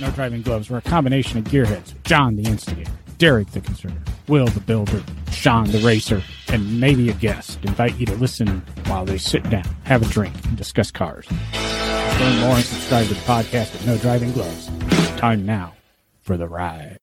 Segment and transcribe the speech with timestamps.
[0.00, 0.70] No Driving Gloves.
[0.70, 1.92] We're a combination of gearheads.
[2.04, 7.14] John the Instigator, Derek the Conservator, Will the Builder, Sean the Racer, and maybe a
[7.14, 7.58] guest.
[7.64, 11.26] Invite you to listen while they sit down, have a drink, and discuss cars.
[11.30, 14.66] Learn more and subscribe to the podcast at No Driving Gloves.
[15.18, 15.74] Time now
[16.22, 16.98] for the ride.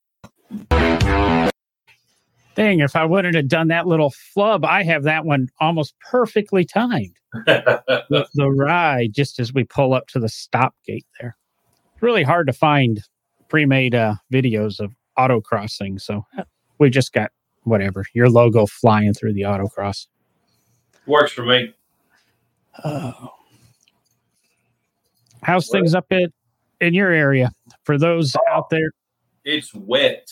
[2.56, 6.64] Dang, if I wouldn't have done that little flub, I have that one almost perfectly
[6.64, 7.14] timed.
[7.46, 11.36] the, the ride just as we pull up to the stop gate there.
[11.98, 13.02] It's really hard to find
[13.48, 16.24] pre-made uh, videos of autocrossing, so
[16.78, 17.32] we just got
[17.64, 20.06] whatever your logo flying through the autocross.
[21.06, 21.74] Works for me.
[22.84, 23.30] Oh.
[25.42, 26.28] How's things up in
[26.80, 27.50] in your area
[27.82, 28.92] for those out there?
[29.44, 30.28] It's wet.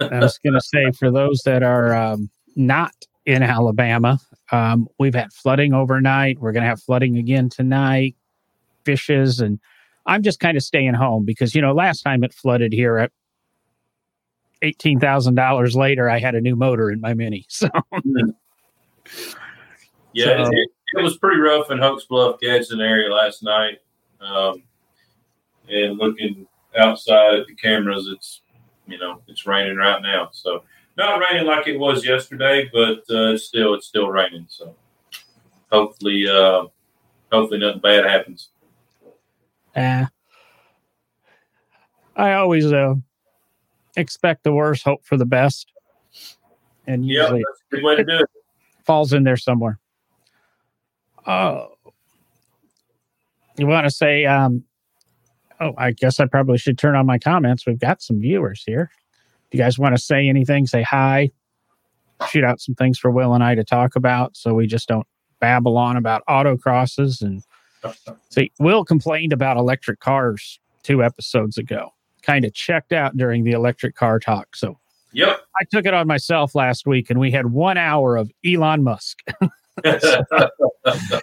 [0.00, 2.94] I was going to say for those that are um, not
[3.26, 4.20] in Alabama,
[4.52, 6.38] um, we've had flooding overnight.
[6.40, 8.16] We're going to have flooding again tonight.
[8.86, 9.60] Fishes and
[10.06, 13.12] I'm just kind of staying home because you know last time it flooded here at
[14.62, 17.46] eighteen thousand dollars later, I had a new motor in my Mini.
[17.48, 17.68] So
[20.12, 23.78] yeah, So- it, it was pretty rough in Hokes Bluff, Gadsden area last night.
[24.20, 24.62] Um,
[25.68, 28.40] and looking outside at the cameras, it's
[28.86, 30.30] you know it's raining right now.
[30.32, 30.64] So
[30.96, 34.46] not raining like it was yesterday, but uh, still it's still raining.
[34.48, 34.74] So
[35.70, 36.64] hopefully, uh,
[37.32, 38.48] hopefully nothing bad happens.
[39.76, 40.06] Uh,
[42.16, 42.94] I always uh,
[43.96, 45.72] expect the worst, hope for the best,
[46.86, 48.30] and Yeah, usually that's a good way to do it.
[48.84, 49.78] falls in there somewhere.
[51.26, 51.68] Oh,
[53.56, 54.24] you want to say?
[54.26, 54.64] Um,
[55.60, 57.66] oh, I guess I probably should turn on my comments.
[57.66, 58.90] We've got some viewers here.
[59.50, 60.66] Do you guys want to say anything?
[60.66, 61.30] Say hi.
[62.28, 65.06] Shoot out some things for Will and I to talk about, so we just don't
[65.40, 67.22] babble on about autocrosses.
[67.22, 67.42] And
[68.30, 71.90] see, Will complained about electric cars two episodes ago.
[72.22, 74.56] Kind of checked out during the electric car talk.
[74.56, 74.78] So
[75.12, 75.40] Yep.
[75.60, 79.18] I took it on myself last week, and we had one hour of Elon Musk.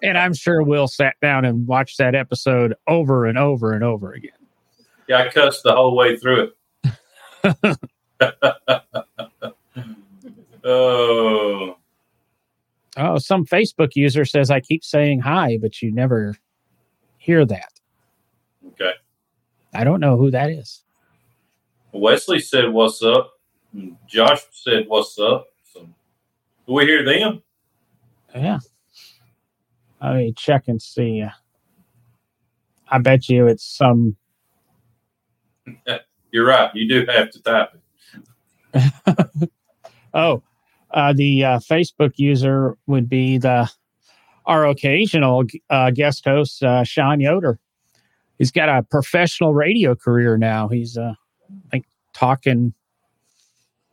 [0.02, 4.14] and I'm sure Will sat down and watched that episode over and over and over
[4.14, 4.32] again.
[5.08, 6.52] yeah, I cussed the whole way through
[6.84, 7.78] it.
[10.64, 11.78] oh,
[13.00, 16.34] Oh, some Facebook user says I keep saying hi, but you never
[17.28, 17.74] hear that.
[18.70, 18.94] okay.
[19.74, 20.82] I don't know who that is.
[21.92, 23.34] Wesley said, "What's up?"
[24.08, 25.82] Josh said, "What's up?" So,
[26.66, 27.44] do we hear them?
[28.34, 28.60] Yeah.
[30.02, 31.26] Let me check and see.
[32.88, 34.16] I bet you it's some.
[36.32, 36.72] You're right.
[36.74, 37.70] You do have to type
[38.74, 39.50] it.
[40.14, 40.42] Oh,
[40.92, 43.70] uh, the uh, Facebook user would be the
[44.48, 47.60] our occasional uh, guest host, uh, Sean Yoder.
[48.40, 50.68] He's got a professional radio career now.
[50.68, 51.14] He's, uh,
[51.52, 52.74] I think, talking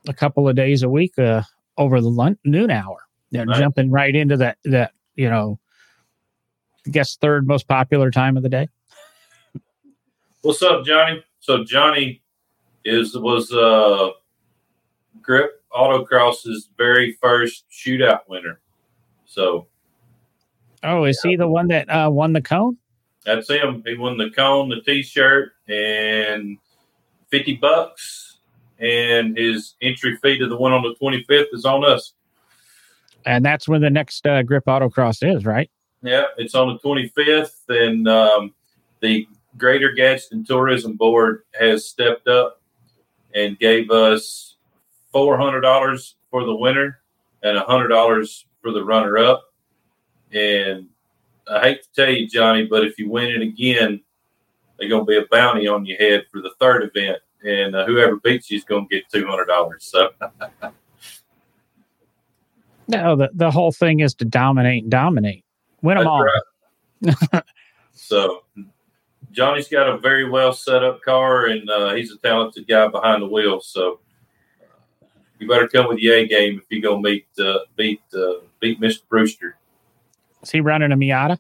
[0.09, 1.43] a couple of days a week uh,
[1.77, 2.99] over the lun- noon hour.
[3.31, 3.59] They're Right.
[3.59, 5.59] jumping right into that that you know,
[6.87, 8.69] I guess third most popular time of the day.
[10.43, 11.25] What's up, Johnny?
[11.41, 12.23] So Johnny
[12.85, 14.11] is was uh,
[15.23, 18.61] Grip Autocross's very first shootout winner.
[19.25, 19.67] So
[20.85, 22.77] Oh, is he the one that uh, won the cone?
[23.25, 23.83] that's him.
[23.87, 26.59] He won the cone, the T-shirt, and
[27.31, 28.39] fifty bucks.
[28.79, 32.13] And his entry fee to the one on the twenty fifth is on us.
[33.25, 35.71] And that's when the next uh, Grip Autocross is, right?
[36.03, 38.53] Yeah, it's on the 25th, and um,
[39.01, 42.61] the Greater Gadsden Tourism Board has stepped up
[43.35, 44.57] and gave us
[45.15, 47.01] $400 for the winner
[47.43, 49.45] and $100 for the runner up.
[50.35, 50.89] And
[51.49, 54.03] I hate to tell you, Johnny, but if you win it again,
[54.79, 57.19] there's going to be a bounty on your head for the third event.
[57.45, 59.71] And uh, whoever beats you is going to get $200.
[59.79, 60.11] So,
[62.89, 65.45] No, the, the whole thing is to dominate and dominate.
[65.83, 67.33] Win them That's all.
[67.33, 67.45] right.
[67.93, 68.45] so
[69.33, 73.23] Johnny's got a very well set up car, and uh, he's a talented guy behind
[73.23, 73.61] the wheel.
[73.61, 74.01] So
[75.03, 75.07] uh,
[75.39, 78.81] you better come with the A game if you're gonna meet uh, beat uh, beat
[78.81, 79.01] Mr.
[79.09, 79.57] Brewster.
[80.45, 81.39] Is he running a Miata?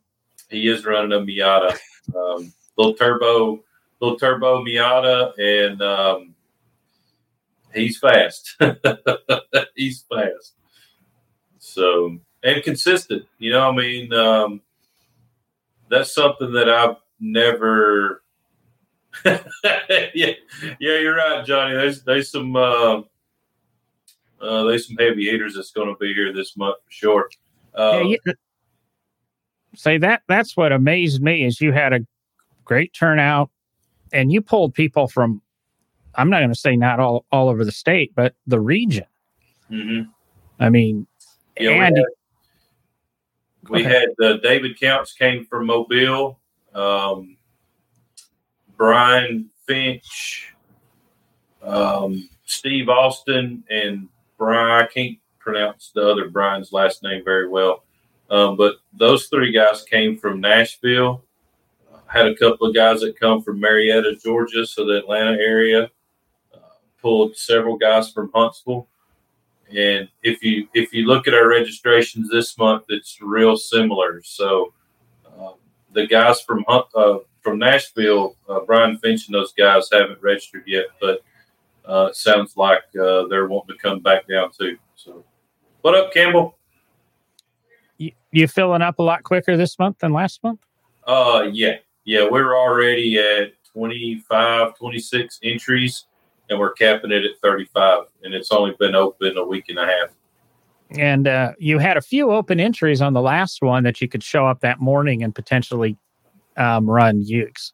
[0.49, 1.77] He is running a Miata,
[2.17, 3.63] um, little turbo,
[4.01, 6.35] little turbo Miata, and um,
[7.75, 8.57] he's fast.
[9.77, 10.55] he's fast.
[11.59, 13.27] So and consistent.
[13.39, 14.63] You know, I mean, um,
[15.91, 18.23] that's something that I've never.
[19.25, 19.41] yeah,
[20.15, 20.33] yeah,
[20.79, 21.75] you're right, Johnny.
[21.75, 23.03] There's there's some uh,
[24.41, 27.31] uh, there's some heavy hitters that's going to be here this month for sure.
[27.75, 28.33] Uh, yeah,
[29.77, 30.23] say that.
[30.29, 32.01] That's what amazed me is you had a
[32.65, 33.51] great turnout,
[34.13, 35.41] and you pulled people from
[36.17, 39.07] I'm not going to say not all all over the state, but the region.
[39.71, 40.11] Mm-hmm.
[40.61, 41.07] I mean,
[41.59, 41.97] Yeah, and
[43.69, 46.39] we had, we had uh, David Counts came from Mobile,
[46.75, 47.37] um,
[48.77, 50.55] Brian Finch,
[51.63, 54.85] um, Steve Austin, and Brian.
[54.85, 57.85] I can't pronounce the other Brian's last name very well,
[58.31, 61.23] um, but those three guys came from Nashville.
[62.07, 65.91] Had a couple of guys that come from Marietta, Georgia, so the Atlanta area.
[66.55, 66.59] Uh,
[67.03, 68.89] pulled several guys from Huntsville.
[69.77, 74.23] And if you if you look at our registrations this month, it's real similar.
[74.23, 74.73] So
[75.37, 75.55] um,
[75.93, 80.87] the guys from uh, from Nashville, uh, Brian Finch and those guys haven't registered yet,
[81.01, 81.21] but
[81.87, 84.79] uh, it sounds like uh, they're wanting to come back down too.
[84.97, 85.25] So,
[85.83, 86.57] what up, Campbell?
[88.37, 90.61] You, filling up a lot quicker this month than last month.
[91.07, 96.07] Uh, yeah, yeah, we're already at 25, 26 entries,
[96.49, 99.87] and we're capping it at 35, and it's only been open a week and a
[99.87, 100.11] half.
[100.91, 104.23] And uh, you had a few open entries on the last one that you could
[104.23, 105.97] show up that morning and potentially
[106.57, 107.73] um, run Ukes.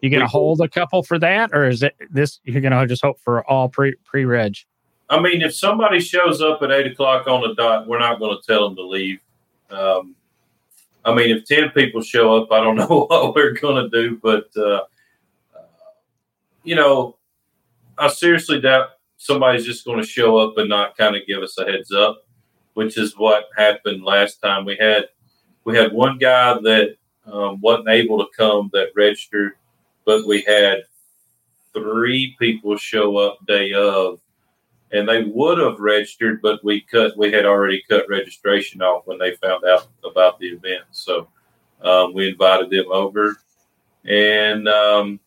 [0.00, 2.38] You going to hold a couple for that, or is it this?
[2.44, 4.56] You're going to just hope for all pre pre reg.
[5.08, 8.36] I mean, if somebody shows up at eight o'clock on the dot, we're not going
[8.36, 9.20] to tell them to leave.
[9.70, 10.14] Um,
[11.04, 14.18] I mean, if ten people show up, I don't know what we're going to do,
[14.22, 14.82] but uh,
[15.54, 15.66] uh,
[16.62, 17.16] you know,
[17.98, 21.56] I seriously doubt somebody's just going to show up and not kind of give us
[21.58, 22.26] a heads up,
[22.74, 24.64] which is what happened last time.
[24.64, 25.08] We had
[25.64, 26.96] we had one guy that
[27.26, 29.52] um, wasn't able to come that registered,
[30.04, 30.82] but we had
[31.72, 34.20] three people show up day of
[34.94, 37.18] and they would have registered, but we cut.
[37.18, 40.84] We had already cut registration off when they found out about the event.
[40.92, 41.28] So
[41.82, 43.36] um, we invited them over,
[44.04, 45.18] and um,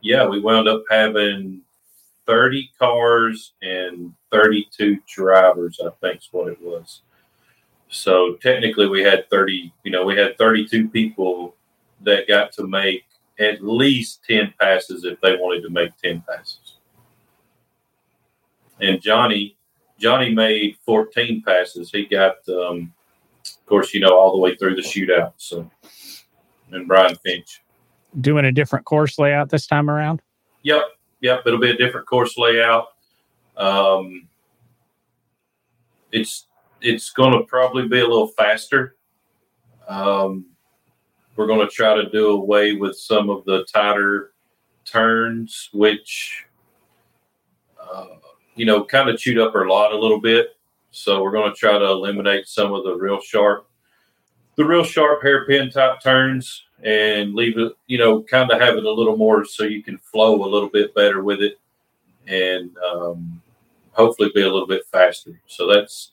[0.00, 1.60] yeah, we wound up having
[2.24, 5.78] thirty cars and thirty-two drivers.
[5.84, 7.02] I think is what it was.
[7.90, 9.70] So technically, we had thirty.
[9.84, 11.56] You know, we had thirty-two people
[12.00, 13.04] that got to make
[13.38, 16.61] at least ten passes if they wanted to make ten passes
[18.82, 19.56] and Johnny
[19.98, 21.90] Johnny made 14 passes.
[21.92, 22.92] He got, um,
[23.46, 25.32] of course, you know, all the way through the shootout.
[25.36, 25.70] So,
[26.72, 27.62] and Brian Finch.
[28.20, 30.20] Doing a different course layout this time around.
[30.64, 30.82] Yep,
[31.20, 31.42] yep.
[31.46, 32.88] It'll be a different course layout.
[33.56, 34.28] Um,
[36.10, 36.48] it's
[36.80, 38.96] it's going to probably be a little faster.
[39.86, 40.46] Um,
[41.36, 44.32] we're going to try to do away with some of the tighter
[44.84, 46.44] turns, which
[47.80, 48.06] uh,
[48.54, 50.56] you know kind of chewed up our lot a little bit.
[50.90, 53.66] So we're going to try to eliminate some of the real sharp,
[54.56, 58.84] the real sharp hairpin type turns, and leave it, you know, kind of have it
[58.84, 61.58] a little more so you can flow a little bit better with it,
[62.26, 63.40] and um,
[63.92, 65.40] hopefully be a little bit faster.
[65.46, 66.12] So that's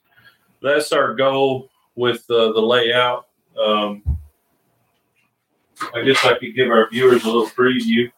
[0.61, 3.27] that's our goal with uh, the layout.
[3.61, 4.17] Um,
[5.93, 8.11] I guess I could give our viewers a little preview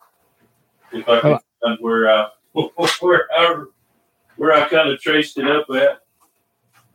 [0.92, 2.30] if I could find where uh,
[3.00, 3.64] where I,
[4.42, 6.02] where I kind of traced it up at.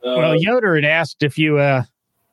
[0.05, 1.85] Uh, Well, Yoder had asked if you uh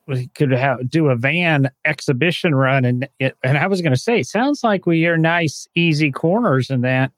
[0.08, 4.00] we could have do a van exhibition run, and it, and I was going to
[4.00, 7.12] say, sounds like we are nice, easy corners, in that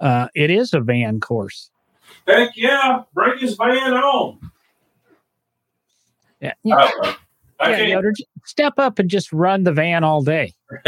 [0.00, 1.70] uh, it is a van course.
[2.26, 4.38] heck yeah, bring his van on.
[6.40, 7.16] Yeah, yeah, don't.
[7.60, 7.88] I yeah, can't.
[7.90, 8.12] Yoder,
[8.46, 10.54] step up and just run the van all day.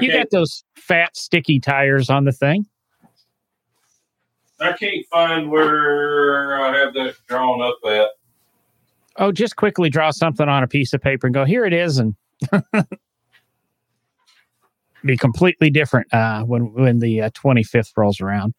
[0.00, 0.12] You can't.
[0.12, 2.66] got those fat, sticky tires on the thing.
[4.64, 8.08] I can't find where I have that drawn up at.
[9.16, 11.98] Oh, just quickly draw something on a piece of paper and go, here it is,
[11.98, 12.16] and
[15.04, 18.54] be completely different uh, when when the uh, 25th rolls around.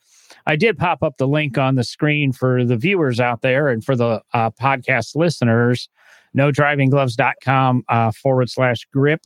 [0.45, 3.83] I did pop up the link on the screen for the viewers out there and
[3.83, 5.89] for the uh, podcast listeners.
[6.33, 9.21] No drivinggloves.com uh, forward slash grip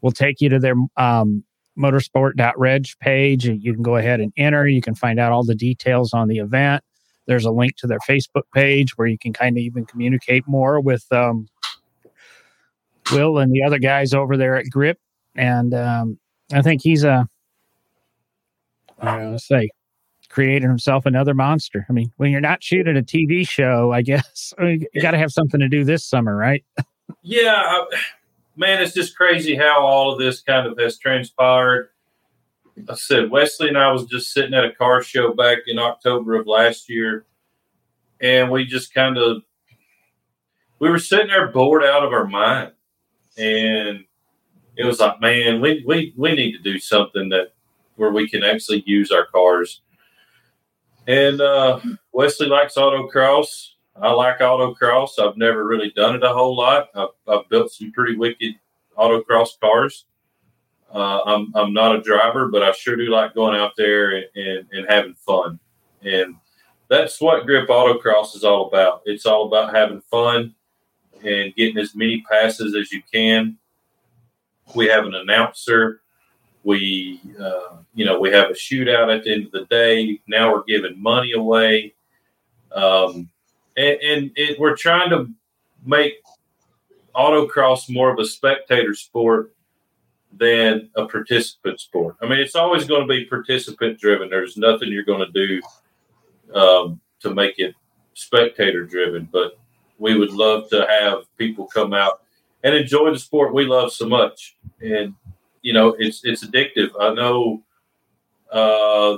[0.00, 1.44] will take you to their um,
[1.78, 3.46] motorsport.reg page.
[3.46, 4.66] You can go ahead and enter.
[4.66, 6.82] You can find out all the details on the event.
[7.26, 10.80] There's a link to their Facebook page where you can kind of even communicate more
[10.80, 11.48] with um,
[13.12, 14.98] Will and the other guys over there at Grip.
[15.34, 16.18] And um,
[16.52, 17.28] I think he's a,
[19.00, 19.70] I don't know, say,
[20.28, 21.86] created himself another monster.
[21.88, 25.32] I mean, when you're not shooting a TV show, I guess you got to have
[25.32, 26.64] something to do this summer, right?
[27.22, 27.86] Yeah, I,
[28.56, 31.90] man, it's just crazy how all of this kind of has transpired.
[32.88, 36.34] I said Wesley and I was just sitting at a car show back in October
[36.34, 37.24] of last year,
[38.20, 39.42] and we just kind of
[40.80, 42.72] we were sitting there bored out of our mind,
[43.38, 44.04] and
[44.76, 47.54] it was like, man, we we we need to do something that
[47.96, 49.80] where we can actually use our cars.
[51.06, 51.80] And uh,
[52.12, 53.73] Wesley likes autocross.
[53.96, 55.18] I like autocross.
[55.18, 56.88] I've never really done it a whole lot.
[56.94, 58.54] I've, I've built some pretty wicked
[58.98, 60.06] autocross cars.
[60.92, 64.26] Uh, I'm I'm not a driver, but I sure do like going out there and,
[64.36, 65.58] and, and having fun.
[66.02, 66.36] And
[66.88, 69.02] that's what Grip Autocross is all about.
[69.04, 70.54] It's all about having fun
[71.24, 73.56] and getting as many passes as you can.
[74.74, 76.02] We have an announcer.
[76.62, 80.20] We, uh, you know, we have a shootout at the end of the day.
[80.26, 81.94] Now we're giving money away,
[82.72, 83.28] um,
[83.76, 85.30] and, and it, we're trying to
[85.84, 86.14] make
[87.14, 89.54] autocross more of a spectator sport
[90.32, 92.16] than a participant sport.
[92.20, 94.28] I mean, it's always going to be participant driven.
[94.28, 97.74] There's nothing you're going to do um, to make it
[98.14, 99.58] spectator driven, but
[99.98, 102.22] we would love to have people come out
[102.64, 104.56] and enjoy the sport we love so much.
[104.80, 105.14] And
[105.62, 106.90] you know, it's it's addictive.
[107.00, 107.62] I know
[108.50, 109.16] uh,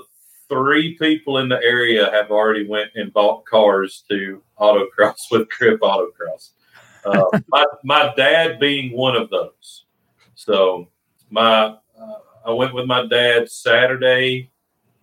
[0.49, 5.81] three people in the area have already went and bought cars to autocross with Grip
[5.81, 6.51] Autocross.
[7.05, 9.85] Uh, my my dad being one of those.
[10.35, 10.89] So
[11.31, 14.51] my uh, I went with my dad Saturday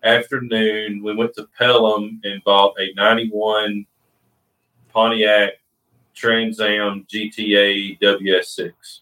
[0.04, 1.02] afternoon.
[1.04, 3.86] We went to Pelham and bought a '91
[4.90, 5.54] Pontiac
[6.14, 9.00] Trans Am GTA WS6.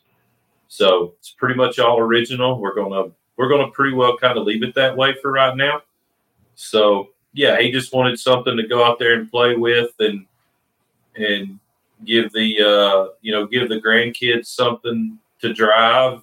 [0.68, 2.60] So it's pretty much all original.
[2.60, 5.82] We're gonna we're gonna pretty well kind of leave it that way for right now.
[6.62, 10.25] So yeah, he just wanted something to go out there and play with and
[11.15, 11.60] and
[12.06, 16.22] give the uh, you know give the grandkids something to drive.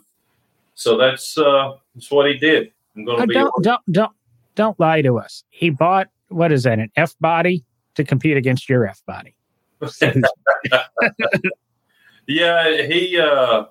[0.74, 2.72] So that's uh, that's what he did.
[2.96, 4.12] I'm going to be don't, don't don't
[4.54, 5.44] don't lie to us.
[5.50, 7.64] He bought what is that an F body
[7.96, 9.34] to compete against your F body.
[12.26, 13.64] yeah, he uh,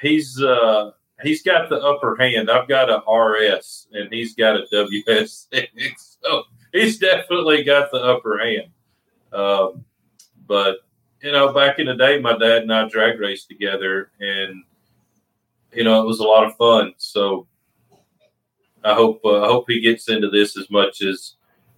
[0.00, 0.90] he's uh,
[1.22, 2.50] he's got the upper hand.
[2.50, 5.48] I've got a RS and he's got a WS,
[6.22, 6.42] so
[6.72, 8.70] he's definitely got the upper hand.
[9.32, 9.84] Um,
[10.46, 10.78] but
[11.22, 14.62] you know, back in the day, my dad and I drag raced together, and
[15.72, 16.94] you know, it was a lot of fun.
[16.98, 17.46] So
[18.84, 21.34] I hope uh, I hope he gets into this as much as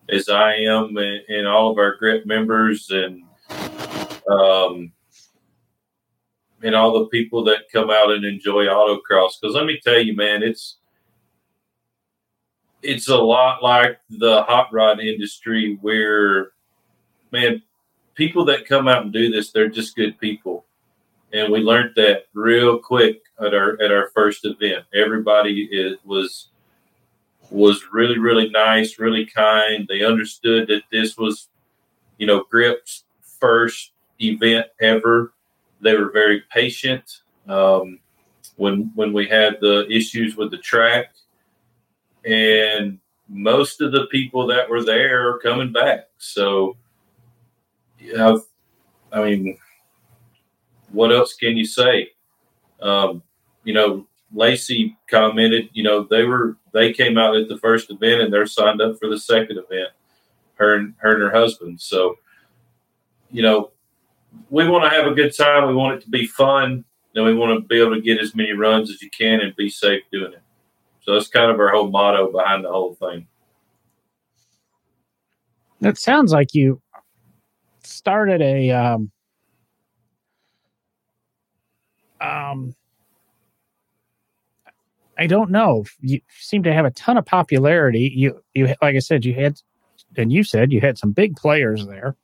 [0.09, 3.23] as I am and, and all of our grip members and
[4.31, 4.93] um,
[6.63, 9.33] and all the people that come out and enjoy autocross.
[9.41, 10.79] Because let me tell you, man, it's
[12.83, 16.53] it's a lot like the hot rod industry where,
[17.33, 17.63] man,
[18.15, 20.65] people that come out and do this, they're just good people.
[21.33, 24.85] And we learned that real quick at our at our first event.
[24.95, 26.49] Everybody is, was
[27.51, 29.87] was really really nice, really kind.
[29.89, 31.49] They understood that this was,
[32.19, 33.05] you know, Grip's
[33.41, 35.33] first event ever.
[35.87, 37.21] They were very patient.
[37.49, 38.01] Um,
[38.57, 41.15] when when we had the issues with the track,
[42.25, 46.09] and most of the people that were there are coming back.
[46.19, 46.77] So,
[48.01, 48.37] yeah,
[49.13, 49.59] I mean,
[50.91, 52.11] what else can you say?
[52.83, 53.23] Um,
[53.63, 58.23] you know, Lacey commented, you know, they were they came out at the first event
[58.23, 59.91] and they're signed up for the second event.
[60.55, 61.81] Her and her and her husband.
[61.81, 62.17] So,
[63.31, 63.71] you know,
[64.51, 65.69] we want to have a good time.
[65.69, 66.85] We want it to be fun.
[67.15, 69.57] And we want to be able to get as many runs as you can and
[69.57, 70.43] be safe doing it.
[71.01, 73.27] So that's kind of our whole motto behind the whole thing.
[75.81, 76.83] That sounds like you
[77.83, 79.11] started a um,
[82.21, 82.75] um,
[85.19, 85.85] I don't know.
[86.01, 88.13] You seem to have a ton of popularity.
[88.15, 89.61] You, you, like I said, you had,
[90.17, 92.17] and you said you had some big players there.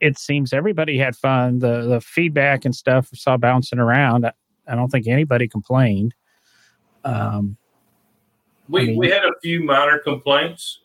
[0.00, 1.58] It seems everybody had fun.
[1.60, 4.26] The the feedback and stuff saw bouncing around.
[4.26, 4.32] I,
[4.68, 6.14] I don't think anybody complained.
[7.04, 7.56] Um,
[8.68, 10.80] we I mean, we had a few minor complaints.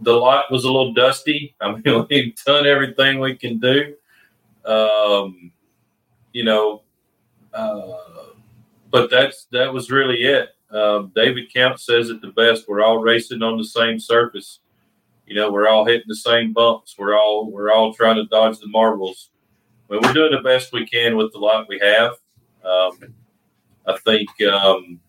[0.00, 1.54] The lot was a little dusty.
[1.60, 3.94] I mean, we've done everything we can do.
[4.64, 5.52] Um,
[6.32, 6.82] you know,
[7.54, 7.92] uh,
[8.90, 10.50] but that's that was really it.
[10.70, 12.66] Um, David Kemp says it the best.
[12.66, 14.60] We're all racing on the same surface.
[15.26, 16.96] You know, we're all hitting the same bumps.
[16.98, 19.30] We're all we're all trying to dodge the marbles.
[19.88, 22.12] But we're doing the best we can with the lot we have.
[22.64, 23.14] Um,
[23.86, 25.00] I think um,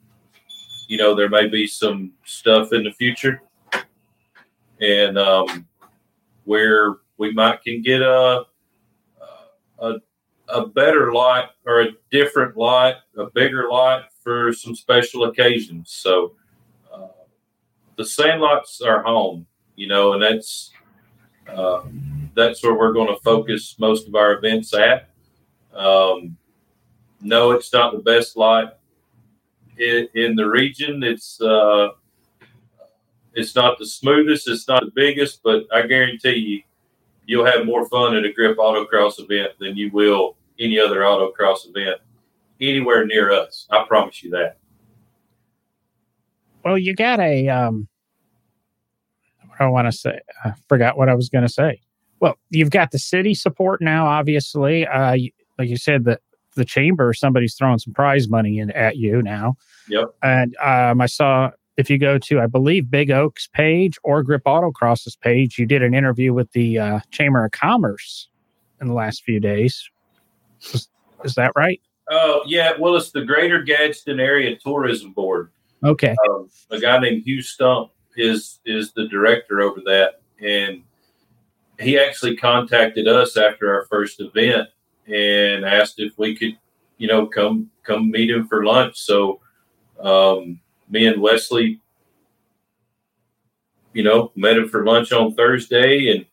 [0.88, 3.41] you know there may be some stuff in the future,
[4.82, 5.67] and um,
[6.43, 8.46] where we might can get a
[9.79, 9.96] a
[10.50, 15.91] a better lot or a different lot, a bigger lot for some special occasions.
[15.91, 16.36] So
[16.93, 17.08] uh,
[17.98, 20.71] the Sandlot's our home, you know, and that's
[21.47, 21.83] uh,
[22.35, 25.09] that's where we're going to focus most of our events at.
[25.73, 26.37] Um,
[27.21, 28.79] no, it's not the best lot
[29.77, 31.03] in, in the region.
[31.03, 31.89] It's uh,
[33.33, 36.61] it's not the smoothest, it's not the biggest, but I guarantee you,
[37.25, 41.67] you'll have more fun at a grip autocross event than you will any other autocross
[41.67, 41.99] event
[42.61, 43.67] anywhere near us.
[43.71, 44.57] I promise you that.
[46.63, 47.87] Well, you got a um,
[49.60, 50.19] I want to say.
[50.43, 51.81] I forgot what I was going to say.
[52.19, 54.88] Well, you've got the city support now, obviously.
[54.88, 55.17] Uh,
[55.57, 56.19] like you said, the
[56.55, 59.55] the chamber, somebody's throwing some prize money in at you now.
[59.89, 60.13] Yep.
[60.22, 64.43] And um, I saw if you go to, I believe, Big Oak's page or Grip
[64.43, 68.29] Autocross's page, you did an interview with the uh, Chamber of Commerce
[68.79, 69.89] in the last few days.
[70.74, 70.88] Is,
[71.24, 71.81] is that right?
[72.10, 72.74] Oh, uh, yeah.
[72.79, 75.51] Well, it's the Greater Gadsden Area Tourism Board.
[75.83, 76.15] Okay.
[76.29, 80.84] Um, a guy named Hugh Stump is is the director over that, and
[81.79, 84.70] he actually contacted us after our first event
[85.08, 86.58] and asked if we could,
[86.98, 88.98] you know, come come meet him for lunch.
[89.00, 89.39] So
[90.00, 91.79] um, me and Wesley,
[93.93, 96.25] you know, met him for lunch on Thursday, and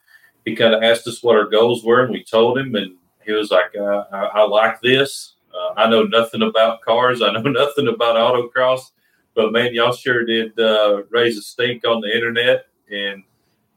[0.45, 3.33] he kind of asked us what our goals were, and we told him, and he
[3.33, 5.35] was like, uh, I, I, like this.
[5.55, 7.23] Uh, I know nothing about cars.
[7.23, 8.91] I know nothing about autocross,
[9.35, 13.23] but man, y'all sure did uh, raise a stink on the internet, and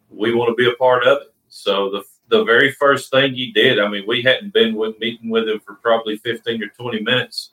[0.10, 1.34] we want to be a part of it.
[1.50, 5.30] So the the very first thing he did, I mean, we hadn't been with meeting
[5.30, 7.52] with him for probably fifteen or twenty minutes,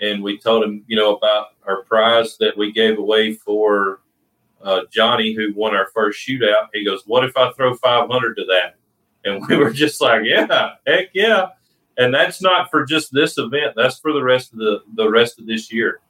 [0.00, 4.00] and we told him, you know, about our prize that we gave away for
[4.62, 6.68] uh, Johnny, who won our first shootout.
[6.72, 8.76] He goes, "What if I throw five hundred to that?"
[9.24, 11.48] And we were just like, "Yeah, heck yeah!"
[11.98, 15.40] And that's not for just this event; that's for the rest of the the rest
[15.40, 16.00] of this year.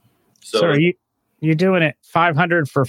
[0.40, 0.92] So, so are you
[1.40, 2.86] you doing it five hundred for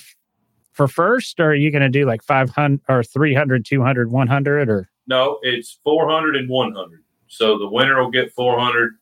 [0.74, 4.70] for first, or are you going to do like five hundred or 300, 200, 100,
[4.70, 5.40] or no?
[5.42, 7.04] It's 400 and 100.
[7.28, 8.96] So the winner will get 400,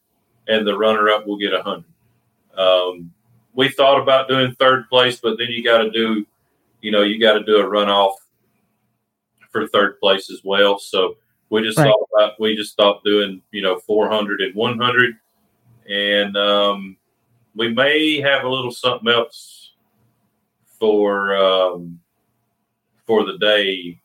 [0.47, 1.83] and the runner up will get 100.
[2.57, 3.11] Um,
[3.53, 6.25] we thought about doing third place, but then you got to do,
[6.81, 8.15] you know, you got to do a runoff
[9.51, 10.79] for third place as well.
[10.79, 11.17] So
[11.49, 11.85] we just right.
[11.87, 15.15] thought about, we just thought doing, you know, 400 and 100.
[15.89, 16.97] And um,
[17.55, 19.73] we may have a little something else
[20.79, 21.99] for um,
[23.05, 23.99] for the day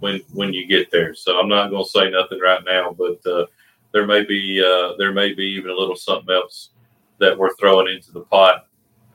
[0.00, 1.14] when when you get there.
[1.14, 3.46] So I'm not going to say nothing right now, but uh,
[3.92, 6.70] there may be uh, there may be even a little something else
[7.18, 8.66] that we're throwing into the pot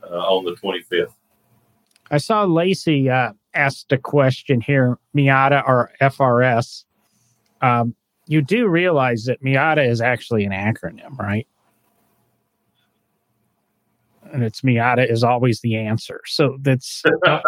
[0.04, 1.14] uh, on the 25th.
[2.12, 6.86] I saw Lacey uh, asked a question here Miata or FRS.
[7.62, 7.94] Um,
[8.28, 11.48] you do realize that Miata is actually an acronym, right?
[14.32, 16.22] And it's Miata is always the answer.
[16.26, 17.44] So that's don't,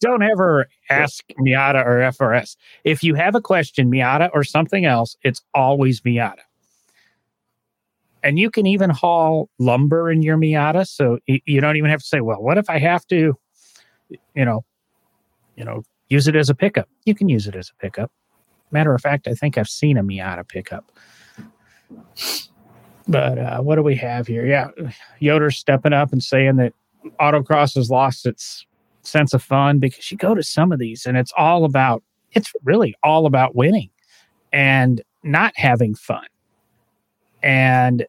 [0.00, 2.56] don't ever ask Miata or FRS.
[2.84, 6.42] If you have a question, Miata or something else, it's always Miata
[8.26, 12.06] and you can even haul lumber in your Miata, so you don't even have to
[12.06, 13.38] say, "Well, what if I have to,
[14.08, 14.64] you know,
[15.54, 18.10] you know, use it as a pickup?" You can use it as a pickup.
[18.72, 20.90] Matter of fact, I think I've seen a Miata pickup.
[23.08, 24.44] But uh, what do we have here?
[24.46, 24.68] Yeah,
[25.20, 26.72] Yoder's stepping up and saying that
[27.20, 28.66] autocross has lost its
[29.02, 32.52] sense of fun because you go to some of these and it's all about it's
[32.64, 33.88] really all about winning
[34.52, 36.26] and not having fun.
[37.42, 38.06] And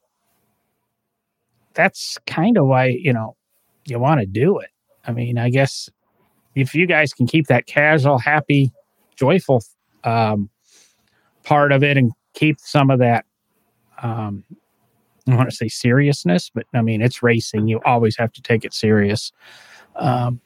[1.76, 3.36] that's kind of why you know
[3.86, 4.70] you want to do it.
[5.06, 5.90] I mean, I guess
[6.56, 8.72] if you guys can keep that casual, happy,
[9.16, 9.64] joyful
[10.04, 10.50] um,
[11.44, 13.26] part of it and keep some of that,
[14.02, 14.44] um,
[15.28, 17.68] I want to say seriousness, but I mean, it's racing.
[17.68, 19.32] You always have to take it serious.
[19.96, 20.40] Um,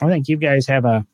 [0.00, 1.06] I think you guys have a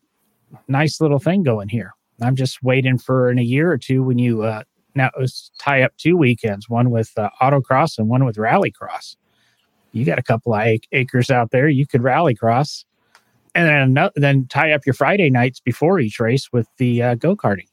[0.68, 1.94] nice little thing going here.
[2.20, 4.62] I'm just waiting for in a year or two when you uh,
[4.94, 5.10] now
[5.58, 9.16] tie up two weekends, one with uh, autocross and one with rallycross
[9.94, 12.84] you got a couple of acres out there you could rally cross
[13.54, 17.68] and then then tie up your friday nights before each race with the uh, go-karting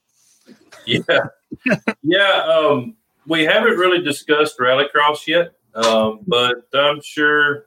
[0.86, 1.00] yeah
[2.04, 2.96] yeah um,
[3.28, 7.66] we haven't really discussed rallycross yet um, but i'm sure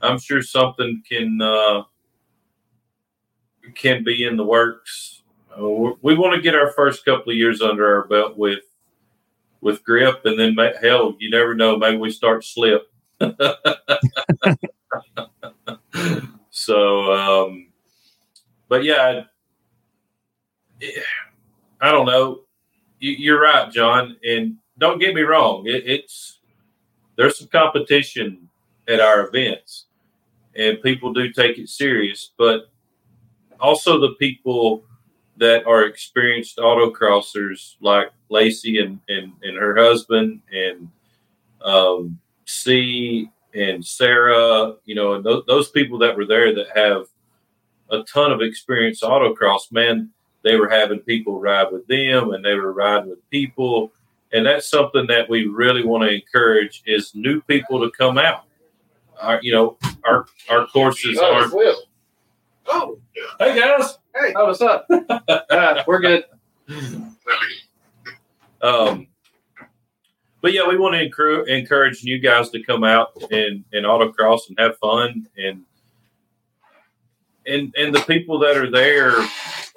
[0.00, 1.82] i'm sure something can uh,
[3.74, 5.22] can be in the works
[5.56, 8.60] uh, we want to get our first couple of years under our belt with
[9.60, 12.92] with grip and then hell you never know maybe we start slip
[16.50, 17.68] so, um,
[18.68, 19.22] but yeah,
[21.80, 22.40] I don't know.
[23.04, 25.66] You're right, John, and don't get me wrong.
[25.66, 26.38] It, it's
[27.16, 28.48] there's some competition
[28.86, 29.86] at our events,
[30.54, 32.30] and people do take it serious.
[32.38, 32.70] But
[33.58, 34.84] also the people
[35.36, 40.88] that are experienced autocrossers, like Lacey and and, and her husband, and
[41.60, 47.06] um, see and Sarah, you know, and th- those people that were there that have
[47.90, 50.10] a ton of experience autocross, man,
[50.42, 53.92] they were having people ride with them and they were riding with people.
[54.32, 58.44] And that's something that we really want to encourage is new people to come out.
[59.20, 61.50] Our, you know, our our courses are.
[62.66, 62.98] Oh,
[63.38, 64.86] Hey guys, hey, oh, what's up?
[65.28, 66.24] uh, we're good.
[68.60, 69.08] Um,
[70.40, 74.48] but yeah, we want to encourage, encourage you guys to come out and, and autocross
[74.48, 75.64] and have fun and
[77.46, 79.14] and and the people that are there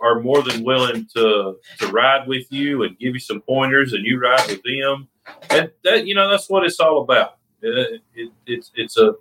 [0.02, 4.06] are more than willing to to ride with you and give you some pointers and
[4.06, 5.08] you ride with them
[5.52, 9.14] and that you know that's what it's all about it, it, it's it's a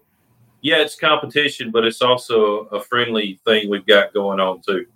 [0.63, 4.87] yeah it's competition but it's also a friendly thing we've got going on too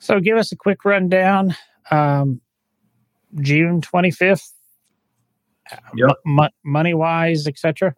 [0.00, 1.54] So give us a quick rundown.
[1.90, 2.40] Um,
[3.40, 4.52] June 25th,
[5.94, 6.10] Yep.
[6.64, 7.94] money wise, etc.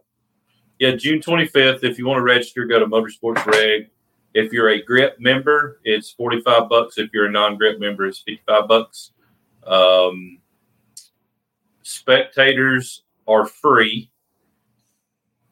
[0.81, 1.85] Yeah, June 25th.
[1.85, 3.90] If you want to register, go to Motorsports Reg.
[4.34, 6.98] If you're a GRIP member, it's 45 bucks.
[6.98, 9.10] If you're a non-GRIP member, it's 55 bucks.
[9.66, 10.38] Um,
[11.82, 14.10] spectators are free.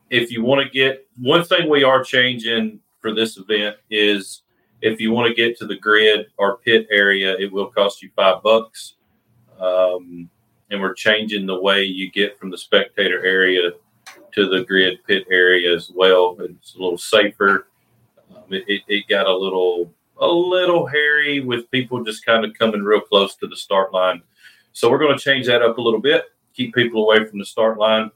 [0.09, 4.43] If you want to get one thing we are changing for this event is
[4.83, 8.11] if you want to get to the grid or pit area, it will cost you
[8.17, 8.95] five bucks.
[9.59, 10.31] Um,
[10.71, 13.73] and we're changing the way you get from the spectator area
[14.33, 16.37] to the grid pit area as well.
[16.41, 17.69] It's a little safer.
[18.35, 22.83] Um, it, it, got a little a little hairy with people just kind of coming
[22.83, 24.23] real close to the start line.
[24.73, 26.25] So we're going to change that up a little bit.
[26.55, 28.11] Keep people away from the start line.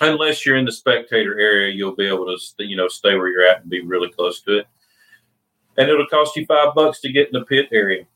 [0.00, 3.46] Unless you're in the spectator area, you'll be able to you know stay where you're
[3.46, 4.66] at and be really close to it.
[5.76, 8.06] And it'll cost you five bucks to get in the pit area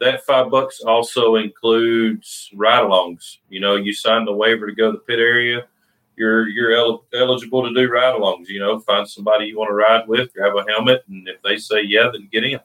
[0.00, 3.38] that five bucks also includes ride-alongs.
[3.48, 5.66] You know, you sign the waiver to go to the pit area,
[6.16, 8.48] you're you're el- eligible to do ride-alongs.
[8.48, 11.56] You know, find somebody you want to ride with, grab a helmet, and if they
[11.56, 12.60] say yeah, then get in.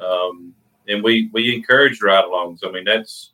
[0.00, 0.54] Um,
[0.88, 2.60] and we we encourage ride-alongs.
[2.64, 3.30] I mean, that's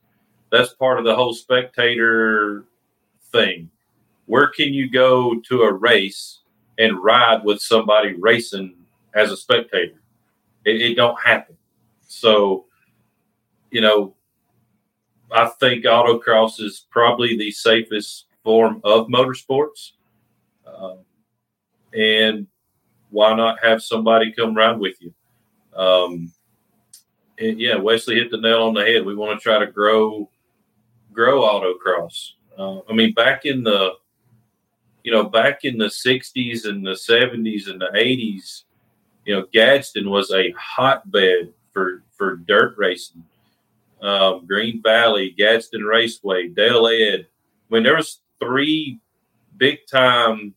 [0.51, 2.65] that's part of the whole spectator
[3.33, 3.71] thing.
[4.27, 6.41] Where can you go to a race
[6.79, 8.75] and ride with somebody racing
[9.15, 10.01] as a spectator?
[10.65, 11.57] It, it don't happen.
[12.07, 12.67] So
[13.71, 14.15] you know,
[15.31, 19.91] I think autocross is probably the safest form of motorsports.
[20.67, 21.01] Um,
[21.93, 22.47] and
[23.11, 25.13] why not have somebody come ride with you?
[25.77, 26.33] Um,
[27.39, 29.05] and yeah, Wesley hit the nail on the head.
[29.05, 30.31] We want to try to grow,
[31.13, 32.31] grow autocross.
[32.57, 33.91] Uh, I mean, back in the,
[35.05, 38.63] you know, back in the '60s and the '70s and the '80s,
[39.27, 43.25] you know, Gadsden was a hotbed for for dirt racing
[44.01, 47.27] um, Green Valley, Gadsden Raceway, Dale Ed.
[47.71, 49.01] I mean, there was three
[49.57, 50.55] big time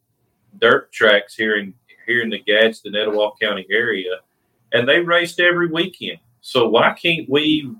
[0.60, 1.74] dirt tracks here in
[2.06, 4.20] here in the Gadsden, Etowah County area,
[4.74, 6.18] and they raced every weekend.
[6.42, 7.72] So why can't we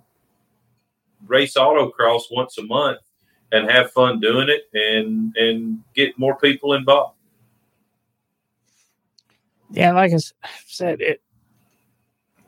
[1.26, 3.00] race autocross once a month
[3.52, 7.18] and have fun doing it and and get more people involved?
[9.72, 10.18] Yeah, like I
[10.66, 11.22] said, it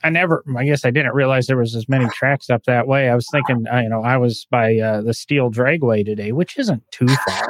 [0.03, 3.09] I never, I guess I didn't realize there was as many tracks up that way.
[3.09, 6.57] I was thinking, uh, you know, I was by uh, the Steele Dragway today, which
[6.57, 7.47] isn't too far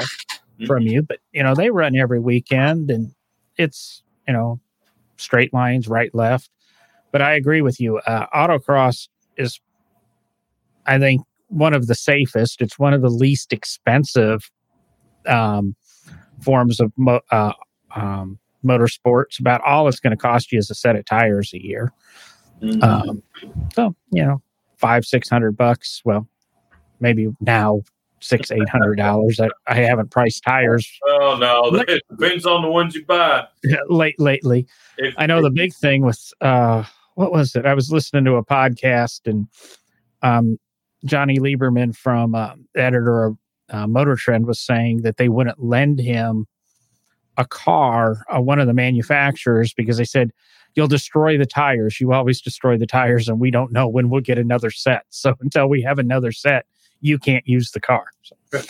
[0.67, 3.11] from you, but you know, they run every weekend and
[3.57, 4.59] it's, you know,
[5.17, 6.49] straight lines, right, left.
[7.11, 7.97] But I agree with you.
[7.99, 9.59] Uh, autocross is,
[10.85, 12.61] I think, one of the safest.
[12.61, 14.49] It's one of the least expensive
[15.27, 15.75] um,
[16.41, 17.53] forms of mo- uh,
[17.95, 19.39] um, motorsports.
[19.39, 21.91] About all it's going to cost you is a set of tires a year.
[22.63, 22.83] Mm-hmm.
[22.83, 23.23] Um,
[23.73, 24.41] so you know,
[24.77, 26.01] five six hundred bucks.
[26.05, 26.27] Well,
[26.99, 27.81] maybe now
[28.21, 29.39] six eight hundred dollars.
[29.39, 30.89] I, I haven't priced tires.
[31.07, 33.47] Oh no, it depends on the ones you buy.
[33.89, 34.65] Late lately,
[34.97, 36.83] if, I know if, the big thing with uh,
[37.15, 37.65] what was it?
[37.65, 39.47] I was listening to a podcast and
[40.21, 40.57] um,
[41.05, 43.37] Jonny Lieberman from uh, editor of
[43.69, 46.45] uh, Motor Trend was saying that they wouldn't lend him
[47.37, 50.31] a car, uh, one of the manufacturers, because they said
[50.75, 51.99] you'll destroy the tires.
[51.99, 55.05] You always destroy the tires, and we don't know when we'll get another set.
[55.09, 56.65] So until we have another set,
[57.01, 58.05] you can't use the car.
[58.21, 58.35] So.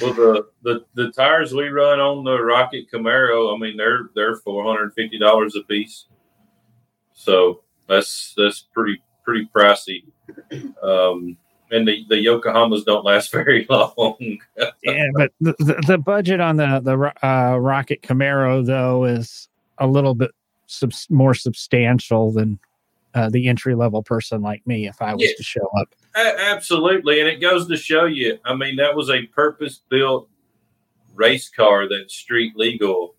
[0.00, 4.36] well, the, the the tires we run on the Rocket Camaro, I mean, they're they're
[4.36, 6.06] four hundred fifty dollars a piece.
[7.14, 10.04] So that's that's pretty pretty pricey.
[10.82, 11.36] Um,
[11.70, 14.38] and the, the Yokohamas don't last very long.
[14.82, 20.14] yeah, but the, the, budget on the the uh, Rocket Camaro though is a little
[20.14, 20.30] bit
[20.66, 22.58] sub- more substantial than
[23.14, 25.36] uh, the entry level person like me if I was Yeah.
[25.36, 25.94] to show up.
[26.14, 28.38] Absolutely, and it goes to show you.
[28.44, 30.28] I mean, that was a purpose built
[31.14, 33.14] race car that's street legal,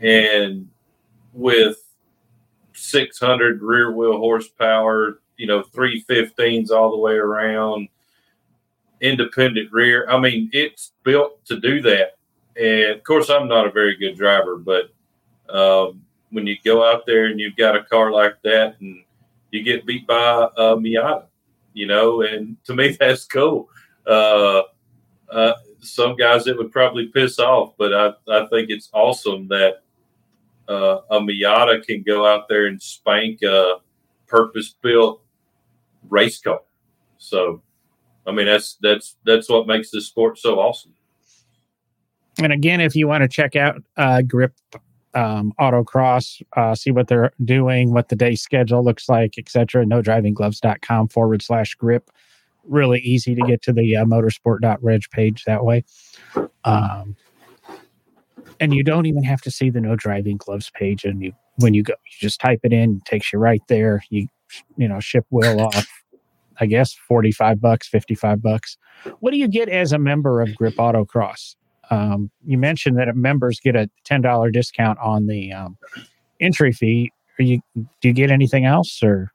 [0.00, 0.68] and
[1.32, 1.78] with
[2.74, 7.88] 600 rear wheel horsepower, you know, 315s all the way around,
[9.00, 10.08] independent rear.
[10.08, 12.16] I mean, it's built to do that.
[12.56, 14.92] And of course, I'm not a very good driver, but
[15.48, 19.02] um, when you go out there and you've got a car like that and
[19.50, 21.24] you get beat by a Miata,
[21.74, 23.68] you know, and to me, that's cool.
[24.06, 24.62] Uh,
[25.30, 29.82] uh, some guys it would probably piss off, but I, I think it's awesome that
[30.68, 33.76] uh, a Miata can go out there and spank a
[34.32, 35.22] purpose built
[36.08, 36.60] race car.
[37.18, 37.62] So,
[38.26, 40.94] I mean, that's that's that's what makes this sport so awesome.
[42.38, 44.54] And again, if you want to check out uh, Grip
[45.14, 50.00] um, Autocross, uh, see what they're doing, what the day schedule looks like, etc., no
[50.00, 52.10] drivinggloves.com forward slash grip.
[52.64, 55.84] Really easy to get to the uh, motorsport.reg page that way.
[56.64, 57.16] Um,
[58.60, 61.04] and you don't even have to see the no driving gloves page.
[61.04, 64.02] And you, when you go, you just type it in, it takes you right there.
[64.10, 64.26] You,
[64.76, 65.86] you know, ship will off,
[66.60, 68.76] I guess, 45 bucks, 55 bucks.
[69.20, 71.56] What do you get as a member of Grip Autocross?
[71.92, 75.76] um, you mentioned that members get a ten dollar discount on the um,
[76.40, 77.12] entry fee.
[77.38, 79.32] Are you do you get anything else or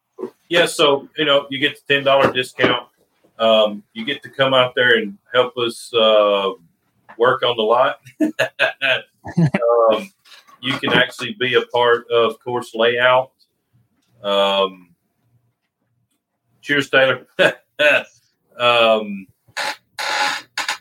[0.50, 2.88] Yeah, so you know, you get the ten dollar discount.
[3.38, 6.50] Um, you get to come out there and help us uh,
[7.20, 8.00] work on the lot.
[9.92, 10.12] um,
[10.62, 13.32] you can actually be a part of course layout.
[14.24, 14.96] Um,
[16.62, 17.26] cheers, Taylor.
[18.60, 19.28] um,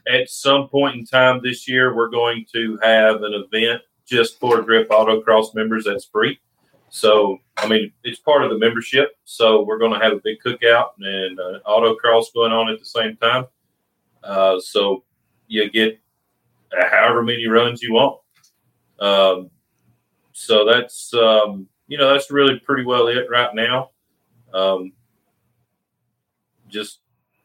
[0.09, 4.62] at some point in time this year, we're going to have an event just for
[4.62, 6.39] Grip Autocross members that's free.
[6.89, 9.17] So, I mean, it's part of the membership.
[9.25, 12.85] So, we're going to have a big cookout and uh, autocross going on at the
[12.85, 13.47] same time.
[14.23, 15.05] Uh, so,
[15.49, 15.99] you get
[16.91, 18.21] however many runs you want.
[19.01, 19.51] Um,
[20.38, 23.88] so, that's, um, you know, that's really pretty well it right now.
[24.53, 24.92] Um,
[26.68, 26.99] just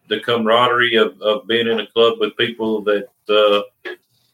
[0.10, 3.62] the camaraderie of, of being in a club with people that uh,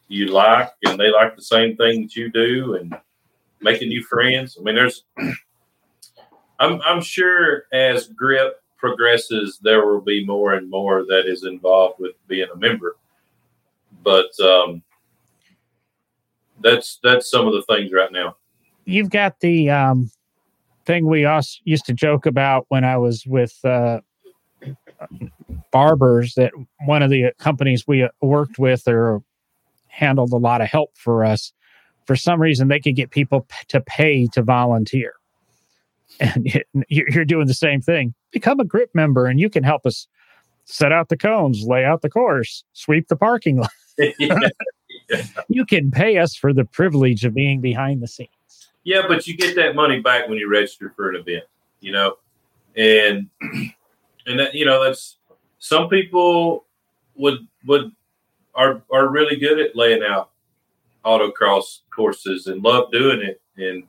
[0.08, 2.96] you like and they like the same thing that you do and
[3.60, 4.56] making new friends.
[4.58, 5.04] I mean, there's,
[6.58, 12.00] I'm, I'm sure as grip progresses, there will be more and more that is involved
[12.00, 12.96] with being a member.
[14.02, 14.82] But um,
[16.60, 18.34] that's that's some of the things right now.
[18.88, 20.10] You've got the um,
[20.86, 24.00] thing we us used to joke about when I was with uh,
[25.70, 26.52] barbers that
[26.86, 29.22] one of the companies we uh, worked with or
[29.88, 31.52] handled a lot of help for us.
[32.06, 35.12] For some reason, they could get people p- to pay to volunteer,
[36.18, 38.14] and it, you're doing the same thing.
[38.32, 40.08] Become a grip member, and you can help us
[40.64, 43.70] set out the cones, lay out the course, sweep the parking lot.
[45.48, 48.30] You can pay us for the privilege of being behind the scenes.
[48.88, 51.44] Yeah, but you get that money back when you register for an event,
[51.80, 52.16] you know,
[52.74, 53.28] and
[54.26, 55.18] and that you know that's
[55.58, 56.64] some people
[57.14, 57.92] would would
[58.54, 60.30] are are really good at laying out
[61.04, 63.84] autocross courses and love doing it, and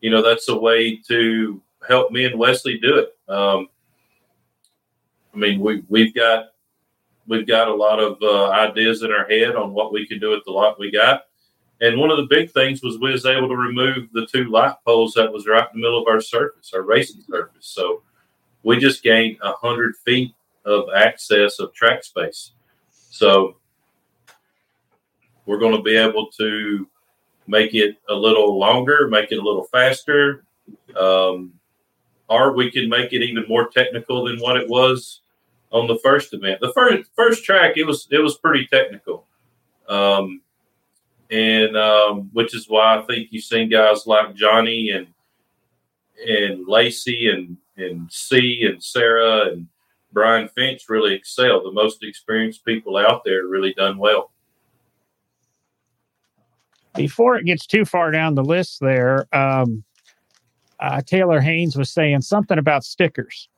[0.00, 3.18] you know that's a way to help me and Wesley do it.
[3.30, 3.68] Um,
[5.34, 6.52] I mean, we we've got
[7.26, 10.30] we've got a lot of uh, ideas in our head on what we can do
[10.30, 11.27] with the lot we got.
[11.80, 14.74] And one of the big things was we was able to remove the two light
[14.84, 17.66] poles that was right in the middle of our surface, our racing surface.
[17.66, 18.02] So
[18.64, 22.52] we just gained hundred feet of access of track space.
[22.90, 23.56] So
[25.46, 26.86] we're going to be able to
[27.46, 30.44] make it a little longer, make it a little faster,
[30.96, 31.54] um,
[32.28, 35.22] or we can make it even more technical than what it was
[35.72, 36.60] on the first event.
[36.60, 39.26] The first first track it was it was pretty technical.
[39.88, 40.42] Um,
[41.30, 45.06] and um, which is why I think you've seen guys like Johnny and
[46.26, 49.68] and Lacey and and C and Sarah and
[50.12, 51.62] Brian Finch really excel.
[51.62, 54.32] The most experienced people out there really done well.
[56.98, 59.84] before it gets too far down the list there um,
[60.80, 63.48] uh, taylor haynes was saying something about stickers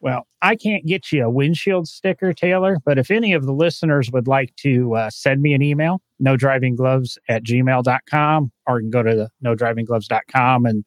[0.00, 4.10] well i can't get you a windshield sticker taylor but if any of the listeners
[4.12, 8.84] would like to uh, send me an email no driving gloves at gmail.com or you
[8.84, 10.84] can go to the no driving gloves.com and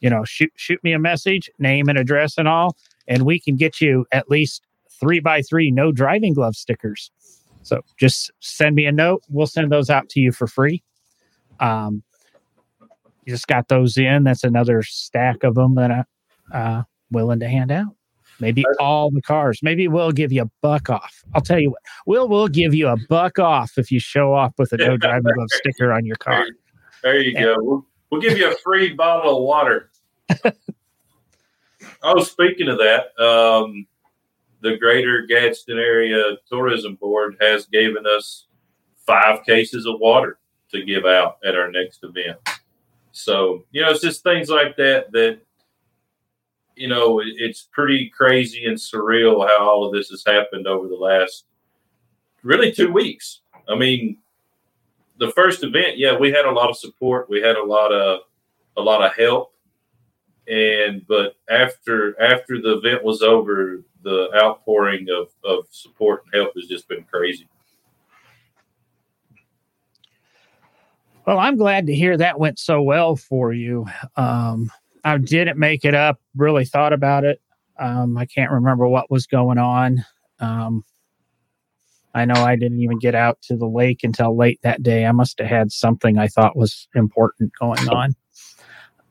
[0.00, 3.56] you know shoot shoot me a message name and address and all and we can
[3.56, 4.62] get you at least
[5.00, 7.10] three by three no driving glove stickers
[7.62, 10.82] so just send me a note we'll send those out to you for free
[11.60, 12.02] um,
[13.28, 14.24] you just got those in.
[14.24, 17.97] That's another stack of them that I, uh, willing to hand out.
[18.40, 19.60] Maybe all the cars.
[19.62, 21.24] Maybe we'll give you a buck off.
[21.34, 24.54] I'll tell you what, we'll we'll give you a buck off if you show up
[24.58, 26.46] with a no driving glove sticker on your car.
[27.02, 27.56] There you go.
[27.58, 29.90] We'll, we'll give you a free bottle of water.
[32.02, 33.86] oh, speaking of that, um,
[34.60, 38.46] the Greater Gadsden Area Tourism Board has given us
[39.06, 40.38] five cases of water
[40.70, 42.38] to give out at our next event.
[43.12, 45.40] So, you know, it's just things like that that,
[46.78, 50.94] you know, it's pretty crazy and surreal how all of this has happened over the
[50.94, 51.44] last
[52.42, 53.40] really two weeks.
[53.68, 54.18] I mean,
[55.18, 57.28] the first event, yeah, we had a lot of support.
[57.28, 58.20] We had a lot of
[58.76, 59.52] a lot of help.
[60.46, 66.54] And but after after the event was over, the outpouring of, of support and help
[66.54, 67.48] has just been crazy.
[71.26, 73.86] Well, I'm glad to hear that went so well for you.
[74.16, 74.70] Um,
[75.04, 77.40] I didn't make it up, really thought about it.
[77.78, 80.04] Um, I can't remember what was going on.
[80.40, 80.84] Um,
[82.14, 85.06] I know I didn't even get out to the lake until late that day.
[85.06, 88.16] I must have had something I thought was important going on.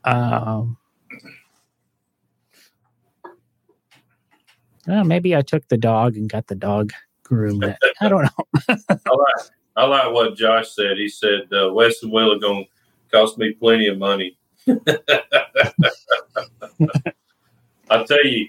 [0.03, 0.77] Um,
[4.87, 6.91] well, maybe I took the dog and got the dog
[7.23, 7.77] groomed.
[8.01, 8.75] I don't know.
[9.75, 10.97] I like what Josh said.
[10.97, 12.69] He said uh, West and Will going to
[13.15, 14.37] cost me plenty of money.
[17.89, 18.47] I tell you,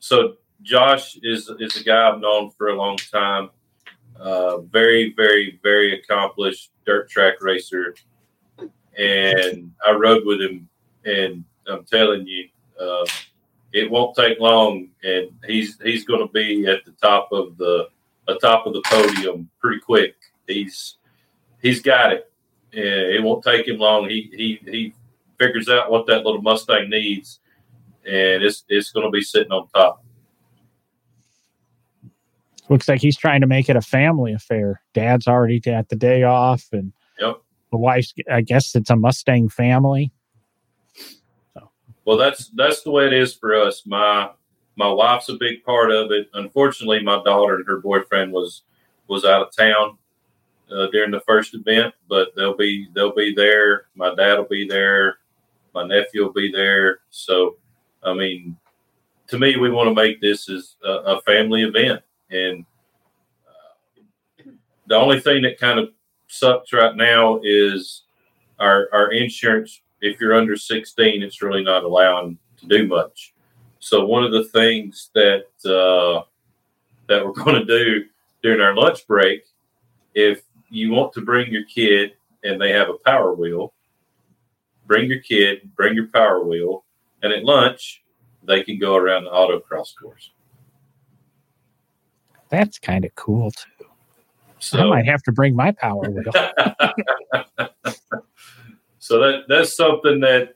[0.00, 3.50] so Josh is is a guy I've known for a long time.
[4.18, 7.94] Uh, very, very, very accomplished dirt track racer,
[8.98, 10.68] and I rode with him.
[11.04, 12.48] And I'm telling you,
[12.80, 13.06] uh,
[13.72, 17.88] it won't take long, and he's he's going to be at the top of the
[18.26, 20.16] atop of the podium pretty quick.
[20.48, 20.96] He's
[21.62, 22.32] he's got it.
[22.76, 24.08] It won't take him long.
[24.08, 24.94] He he he
[25.38, 27.40] figures out what that little Mustang needs,
[28.04, 30.04] and it's it's going to be sitting on top.
[32.68, 34.82] Looks like he's trying to make it a family affair.
[34.92, 37.40] Dad's already at the day off, and yep.
[37.70, 38.12] the wife's.
[38.30, 40.12] I guess it's a Mustang family.
[41.54, 41.70] So.
[42.04, 43.84] Well, that's that's the way it is for us.
[43.86, 44.30] My
[44.76, 46.28] my wife's a big part of it.
[46.34, 48.62] Unfortunately, my daughter and her boyfriend was
[49.08, 49.96] was out of town
[50.70, 53.86] uh, during the first event, but they'll be they'll be there.
[53.94, 55.18] My dad will be there.
[55.74, 57.00] My nephew will be there.
[57.10, 57.56] So,
[58.02, 58.56] I mean,
[59.28, 62.64] to me, we want to make this as a, a family event, and
[63.46, 64.50] uh,
[64.86, 65.90] the only thing that kind of
[66.28, 68.02] sucks right now is
[68.58, 69.80] our our insurance.
[70.00, 73.34] If you're under 16, it's really not allowing to do much.
[73.78, 76.24] So one of the things that uh,
[77.08, 78.04] that we're going to do
[78.42, 79.44] during our lunch break,
[80.14, 82.12] if you want to bring your kid
[82.44, 83.72] and they have a power wheel,
[84.86, 86.84] bring your kid, bring your power wheel,
[87.22, 88.02] and at lunch
[88.42, 90.30] they can go around the autocross course.
[92.48, 93.86] That's kind of cool too.
[94.58, 96.32] So, I might have to bring my power wheel.
[98.98, 100.54] so that that's something that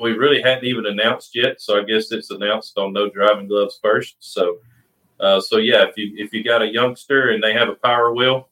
[0.00, 1.60] we really hadn't even announced yet.
[1.60, 4.16] So I guess it's announced on No Driving Gloves first.
[4.20, 4.58] So,
[5.20, 8.14] uh, so yeah, if you if you got a youngster and they have a power
[8.14, 8.48] wheel,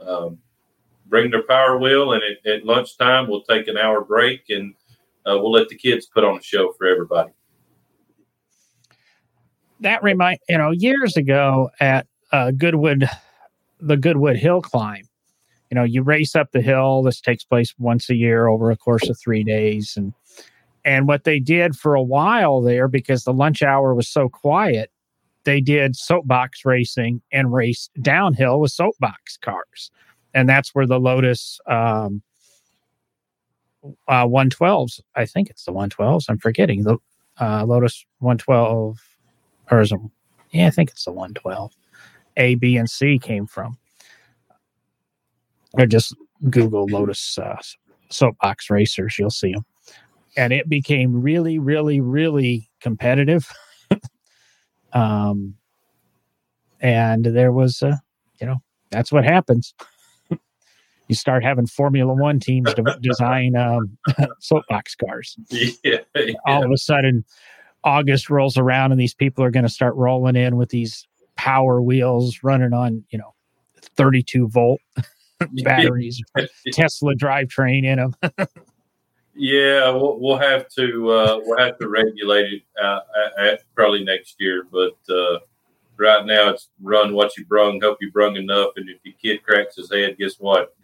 [0.00, 0.38] um,
[1.06, 4.74] bring their power wheel, and at, at, lunchtime we'll take an hour break and
[5.24, 7.30] uh, we'll let the kids put on a show for everybody.
[9.80, 13.08] That remind you know years ago at uh, Goodwood,
[13.80, 15.08] the Goodwood Hill climb.
[15.70, 17.02] You know, you race up the hill.
[17.02, 20.12] This takes place once a year over a course of three days, and
[20.84, 24.90] and what they did for a while there, because the lunch hour was so quiet,
[25.46, 29.90] they did soapbox racing and raced downhill with soapbox cars.
[30.34, 32.22] And that's where the Lotus um,
[34.06, 36.98] uh, 112s, I think it's the 112s, I'm forgetting, the
[37.40, 38.98] uh, Lotus 112,
[39.70, 40.00] or is it,
[40.50, 41.72] yeah, I think it's the 112.
[42.36, 43.78] A, B, and C came from.
[45.72, 46.14] Or just
[46.50, 47.56] Google Lotus uh,
[48.10, 49.64] soapbox racers, you'll see them
[50.36, 53.50] and it became really, really, really competitive.
[54.96, 55.54] um,
[56.80, 57.96] and there was, uh,
[58.40, 58.56] you know,
[58.90, 59.74] that's what happens.
[61.08, 63.98] you start having Formula One teams to design um,
[64.40, 65.36] soapbox cars.
[65.50, 66.32] Yeah, yeah.
[66.46, 67.24] All of a sudden,
[67.84, 71.82] August rolls around, and these people are going to start rolling in with these power
[71.82, 73.34] wheels running on, you know,
[73.96, 74.80] 32 volt
[75.62, 76.22] batteries,
[76.72, 78.48] Tesla drivetrain in them.
[79.36, 83.00] Yeah, we'll, we'll have to uh, we'll have to regulate it uh,
[83.38, 84.66] at, probably next year.
[84.70, 85.40] But uh,
[85.98, 89.42] right now, it's run what you brung, hope you brung enough, and if your kid
[89.42, 90.74] cracks his head, guess what?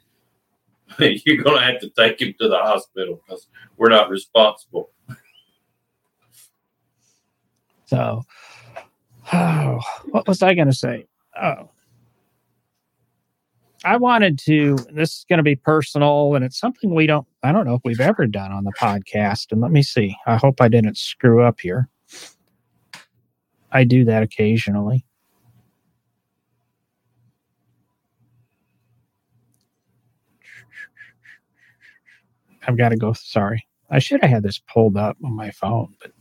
[0.98, 3.48] You're to have to take him to the hospital because
[3.78, 4.90] we're not responsible.
[7.86, 8.22] So,
[9.32, 9.80] oh,
[10.10, 11.06] what was I to say?
[11.40, 11.70] Oh,
[13.84, 14.76] I wanted to.
[14.92, 17.26] This is going to be personal, and it's something we don't.
[17.42, 19.50] I don't know if we've ever done on the podcast.
[19.50, 20.16] And let me see.
[20.26, 21.88] I hope I didn't screw up here.
[23.72, 25.04] I do that occasionally.
[32.66, 33.12] I've got to go.
[33.14, 33.66] Sorry.
[33.90, 36.12] I should have had this pulled up on my phone, but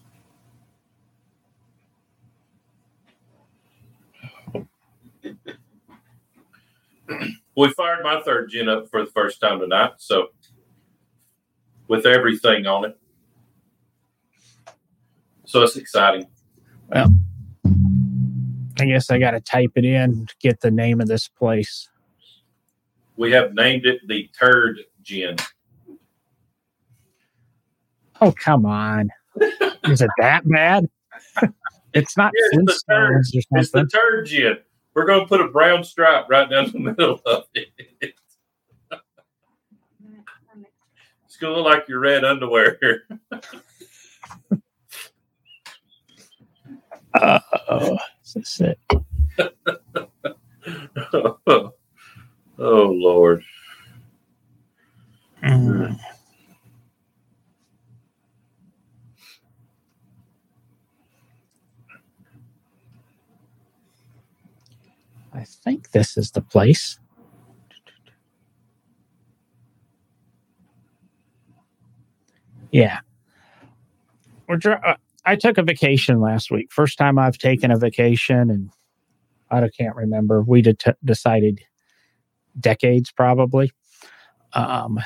[7.55, 9.93] we fired my third gen up for the first time tonight.
[9.97, 10.27] So
[11.87, 12.97] with everything on it.
[15.45, 16.27] So it's exciting.
[16.87, 17.09] Well,
[18.79, 21.89] I guess I got to type it in to get the name of this place.
[23.17, 25.35] We have named it the Turd Gen.
[28.21, 29.09] Oh, come on.
[29.85, 30.87] Is it that bad?
[31.93, 33.23] it's not Yeah, it's the turd.
[33.51, 33.85] It's the.
[33.85, 34.57] Turd Gen.
[34.93, 37.69] We're going to put a brown stripe right down the middle of it.
[41.25, 42.79] It's going to look like your red underwear.
[47.13, 47.97] Oh,
[48.35, 48.79] is it?
[51.47, 51.71] oh,
[52.57, 53.43] Lord.
[55.43, 55.99] Mm.
[65.33, 66.99] I think this is the place.
[72.71, 72.99] Yeah.
[74.47, 76.71] We're dri- uh, I took a vacation last week.
[76.71, 78.71] First time I've taken a vacation, and
[79.49, 80.41] I can't remember.
[80.41, 81.61] We det- decided
[82.59, 83.71] decades probably.
[84.53, 84.99] Um,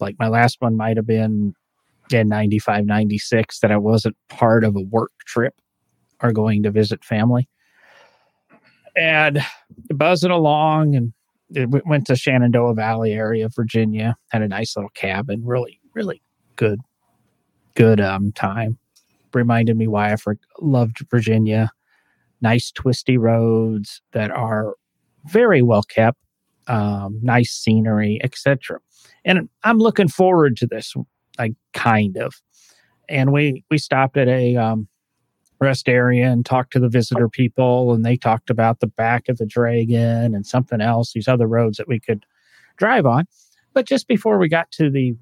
[0.00, 1.54] like my last one might have been
[2.12, 5.54] in 95, 96 that I wasn't part of a work trip
[6.22, 7.48] or going to visit family.
[8.96, 9.40] And
[9.90, 11.12] buzzing along and
[11.50, 16.22] it w- went to Shenandoah Valley area, Virginia, had a nice little cabin, really, really
[16.56, 16.80] good,
[17.74, 18.78] good um, time.
[19.32, 21.70] Reminded me why I for- loved Virginia.
[22.40, 24.74] Nice twisty roads that are
[25.26, 26.18] very well kept,
[26.68, 28.80] um, nice scenery, etc.
[29.24, 30.94] And I'm looking forward to this
[31.38, 32.34] like kind of
[33.08, 34.88] and we we stopped at a um,
[35.58, 39.38] rest area and talked to the visitor people and they talked about the back of
[39.38, 42.24] the dragon and something else these other roads that we could
[42.76, 43.24] drive on.
[43.72, 45.14] But just before we got to the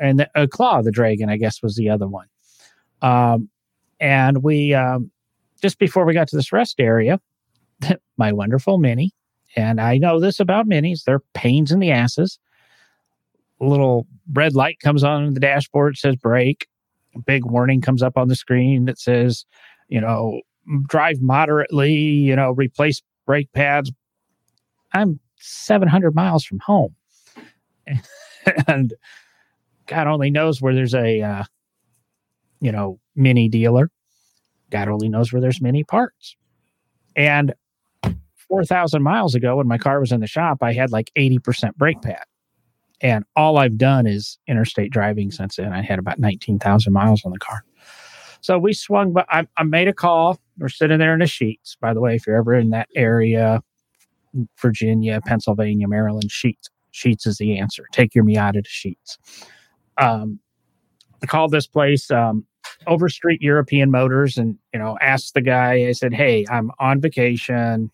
[0.00, 2.26] and the, uh, claw of the dragon i guess was the other one.
[3.02, 3.48] Um,
[4.00, 5.10] and we um,
[5.60, 7.20] just before we got to this rest area
[8.16, 9.12] my wonderful mini
[9.56, 12.38] and i know this about minis they're pains in the asses.
[13.60, 16.68] Little red light comes on the dashboard says brake
[17.26, 19.44] big warning comes up on the screen that says
[19.88, 20.40] you know
[20.86, 23.92] drive moderately you know replace brake pads.
[24.94, 26.94] I'm 700 miles from home.
[28.66, 28.94] And
[29.86, 31.44] god only knows where there's a uh,
[32.60, 33.90] you know mini dealer.
[34.70, 36.34] God only knows where there's mini parts.
[37.14, 37.52] And
[38.48, 42.00] 4000 miles ago when my car was in the shop i had like 80% brake
[42.00, 42.24] pad
[43.00, 45.72] and all I've done is interstate driving since then.
[45.72, 47.64] I had about 19,000 miles on the car.
[48.40, 50.38] So we swung, but I, I made a call.
[50.58, 51.76] We're sitting there in the Sheetz.
[51.80, 53.62] By the way, if you're ever in that area,
[54.60, 56.68] Virginia, Pennsylvania, Maryland, Sheetz.
[56.92, 57.84] Sheetz is the answer.
[57.92, 59.18] Take your Miata to Sheetz.
[59.98, 60.40] Um,
[61.22, 62.46] I called this place um,
[62.86, 67.90] Overstreet European Motors and, you know, asked the guy, I said, Hey, I'm on vacation,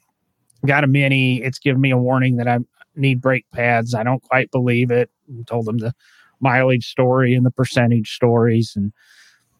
[0.66, 1.42] got a mini.
[1.42, 2.58] It's giving me a warning that I
[2.96, 3.94] need brake pads.
[3.94, 5.10] I don't quite believe it.
[5.46, 5.94] Told him the
[6.40, 8.74] mileage story and the percentage stories.
[8.76, 8.92] And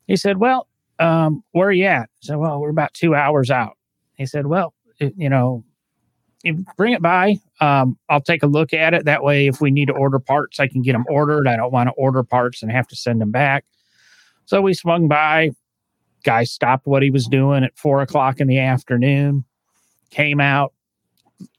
[0.06, 0.68] he said, Well,
[0.98, 2.02] um, where are you at?
[2.02, 3.76] I said, Well, we're about two hours out.
[4.14, 5.64] He said, Well, it, you know,
[6.76, 7.36] bring it by.
[7.60, 9.04] Um, I'll take a look at it.
[9.06, 11.48] That way, if we need to order parts, I can get them ordered.
[11.48, 13.64] I don't want to order parts and have to send them back.
[14.44, 15.50] So we swung by.
[16.24, 19.44] Guy stopped what he was doing at four o'clock in the afternoon,
[20.10, 20.72] came out,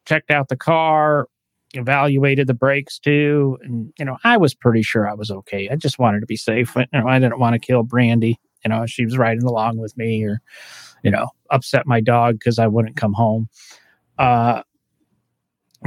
[0.05, 1.27] checked out the car,
[1.75, 3.57] evaluated the brakes too.
[3.61, 5.69] And, you know, I was pretty sure I was okay.
[5.69, 6.75] I just wanted to be safe.
[6.75, 8.39] You know, I didn't want to kill Brandy.
[8.63, 10.39] You know, she was riding along with me or,
[11.03, 13.47] you know, upset my dog because I wouldn't come home.
[14.17, 14.63] Uh,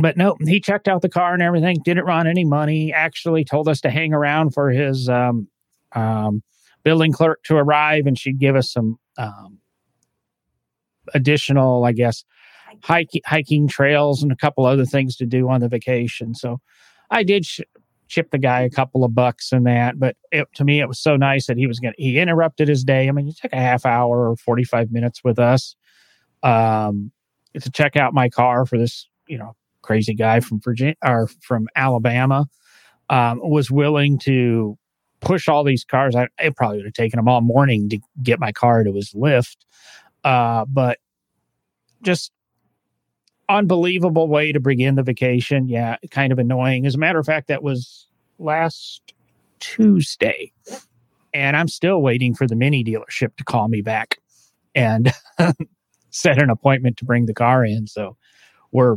[0.01, 3.69] but no, he checked out the car and everything, didn't run any money, actually told
[3.69, 5.49] us to hang around for his um,
[5.93, 6.43] um,
[6.85, 9.59] building clerk to arrive and she'd give us some um,
[11.15, 12.25] additional, I guess,
[12.83, 16.35] hiking, hiking trails and a couple other things to do on the vacation.
[16.35, 16.61] So
[17.11, 17.61] I did sh-
[18.09, 19.99] chip the guy a couple of bucks and that.
[19.99, 22.69] But it, to me, it was so nice that he was going to, he interrupted
[22.69, 23.09] his day.
[23.09, 25.77] I mean, he took a half hour or 45 minutes with us
[26.43, 27.13] um,
[27.61, 31.69] to check out my car for this, you know, crazy guy from Virginia or from
[31.77, 32.47] Alabama
[33.11, 34.77] um, was willing to
[35.21, 36.15] push all these cars.
[36.15, 39.13] I, it probably would have taken him all morning to get my car to his
[39.15, 39.65] lift.
[40.25, 40.99] Uh, but
[42.03, 42.33] just
[43.49, 45.69] unbelievable way to begin the vacation.
[45.69, 46.87] Yeah, kind of annoying.
[46.87, 48.07] As a matter of fact, that was
[48.39, 49.15] last
[49.61, 50.53] Tuesday.
[51.35, 54.19] And I'm still waiting for the mini dealership to call me back
[54.75, 55.13] and
[56.11, 57.87] set an appointment to bring the car in.
[57.87, 58.17] So
[58.73, 58.97] we're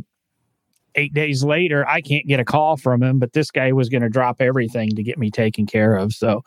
[0.95, 1.88] eight days later.
[1.88, 4.95] I can't get a call from him, but this guy was going to drop everything
[4.95, 6.14] to get me taken care of.
[6.14, 6.43] So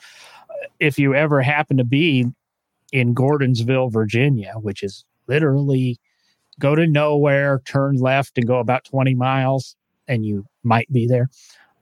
[0.51, 2.27] uh, if you ever happen to be
[2.93, 5.99] in Gordonsville, Virginia, which is literally
[6.61, 9.77] go to nowhere, turn left, and go about 20 miles,
[10.09, 11.29] and you might be there.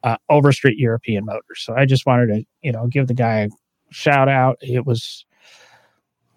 [0.03, 1.63] Uh, Overstreet European Motors.
[1.65, 3.49] So I just wanted to, you know, give the guy a
[3.91, 4.59] shout out.
[4.61, 5.25] It was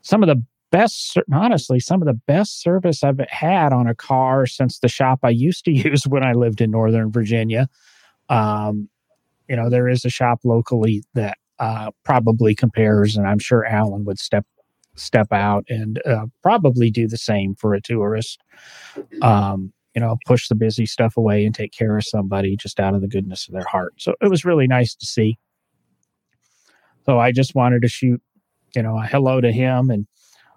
[0.02, 4.46] some of the best, honestly, some of the best service I've had on a car
[4.46, 7.68] since the shop I used to use when I lived in Northern Virginia.
[8.30, 8.90] Um,
[9.48, 14.06] you know, there is a shop locally that uh, probably compares, and I'm sure Alan
[14.06, 14.46] would step
[14.96, 18.42] step out and uh, probably do the same for a tourist.
[19.22, 22.96] Um, you know, push the busy stuff away and take care of somebody just out
[22.96, 23.94] of the goodness of their heart.
[23.98, 25.38] So it was really nice to see.
[27.06, 28.22] So I just wanted to shoot,
[28.76, 29.90] you know, a hello to him.
[29.90, 30.06] And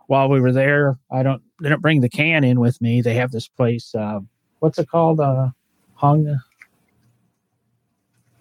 [0.06, 3.00] while we were there, I don't didn't bring the can in with me.
[3.00, 3.94] They have this place.
[3.94, 4.20] Uh,
[4.58, 5.20] what's it called?
[5.20, 5.50] Uh,
[5.94, 6.40] hung.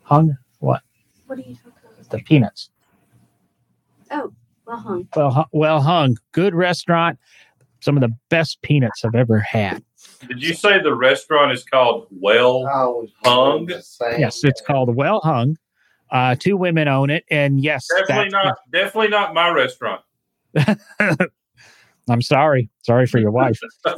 [0.04, 0.38] Hung.
[0.60, 0.82] What?
[1.28, 2.10] What are you talking about?
[2.10, 2.70] The peanuts.
[4.10, 4.34] Oh,
[4.68, 5.08] well hung.
[5.16, 6.18] Well, well hung.
[6.34, 7.18] Good restaurant.
[7.80, 9.84] Some of the best peanuts I've ever had.
[10.28, 12.68] Did you say the restaurant is called Well?
[12.74, 13.68] Oh, Hung?
[13.70, 15.58] Yes, it's called Well Hung.
[16.10, 18.58] Uh, two women own it, and yes, Definitely that's- not.
[18.72, 20.02] Definitely not my restaurant.
[22.10, 22.70] I'm sorry.
[22.84, 23.60] Sorry for your wife.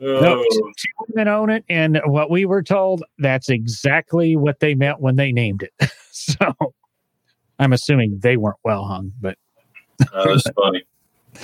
[0.00, 0.44] No, Oh,
[0.76, 5.16] two women own it, and what we were told, that's exactly what they meant when
[5.16, 5.90] they named it.
[6.12, 6.54] so
[7.58, 9.36] I'm assuming they weren't well hung, but
[9.98, 10.84] that's funny.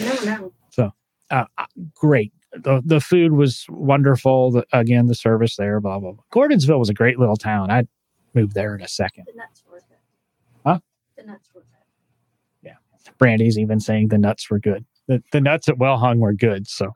[0.01, 0.93] No, no.
[1.31, 2.33] uh, uh, great.
[2.53, 4.53] The the food was wonderful.
[4.53, 6.13] The, again, the service there, blah blah.
[6.13, 6.23] blah.
[6.33, 7.71] Gordonsville was a great little town.
[7.71, 7.89] I'd
[8.35, 9.25] move there in a second.
[9.27, 9.99] The nuts were good.
[10.65, 10.79] Huh?
[11.17, 11.67] The nuts were good.
[12.63, 13.13] Yeah.
[13.19, 14.85] Brandy's even saying the nuts were good.
[15.09, 16.67] The, the nuts at Well Hung were good.
[16.69, 16.93] So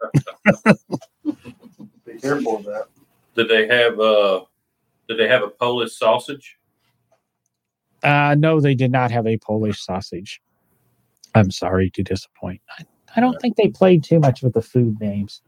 [1.25, 2.87] Be careful of that.
[3.35, 4.45] Did they have uh?
[5.09, 6.59] Did they have a Polish sausage?
[8.03, 10.40] Uh, no, they did not have a Polish sausage.
[11.34, 12.61] I'm sorry to disappoint.
[12.78, 12.84] I,
[13.16, 15.42] I don't think they played too much with the food names.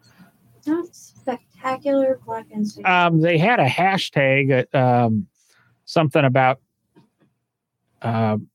[0.66, 2.84] Not spectacular black and sweet.
[2.86, 5.26] Um, they had a hashtag, uh, um,
[5.84, 6.60] something about
[8.02, 8.48] um,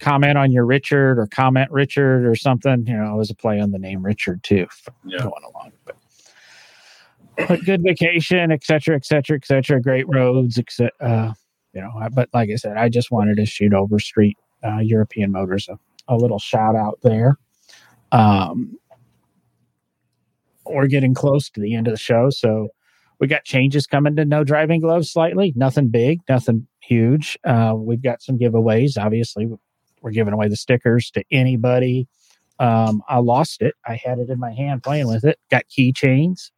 [0.00, 2.86] comment on your Richard or comment Richard or something.
[2.86, 4.66] You know, it was a play on the name Richard too.
[5.04, 5.18] Yeah.
[5.18, 5.96] Going along, but,
[7.48, 9.80] but good vacation, et cetera, et cetera, et cetera.
[9.80, 10.90] Great roads, etc.
[11.00, 11.32] Uh,
[11.72, 15.68] you know, but like I said, I just wanted to shoot Overstreet uh, European Motors
[15.68, 17.38] a, a little shout out there.
[18.10, 18.76] Um,
[20.66, 22.68] we're getting close to the end of the show, so
[23.18, 25.52] we got changes coming to no driving gloves slightly.
[25.56, 27.38] Nothing big, nothing huge.
[27.44, 28.98] Uh, we've got some giveaways.
[28.98, 29.48] Obviously,
[30.02, 32.08] we're giving away the stickers to anybody.
[32.58, 33.74] Um, I lost it.
[33.86, 35.38] I had it in my hand playing with it.
[35.50, 36.50] Got keychains.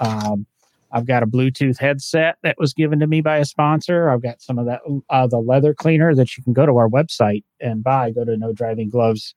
[0.00, 0.46] Um,
[0.92, 4.10] I've got a Bluetooth headset that was given to me by a sponsor.
[4.10, 6.88] I've got some of that, uh, the leather cleaner that you can go to our
[6.88, 8.10] website and buy.
[8.10, 9.34] Go to no driving gloves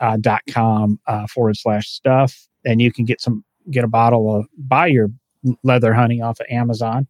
[0.00, 4.34] uh, dot com uh, forward slash stuff, and you can get some get a bottle
[4.34, 5.08] of buy your
[5.62, 7.06] leather honey off of Amazon.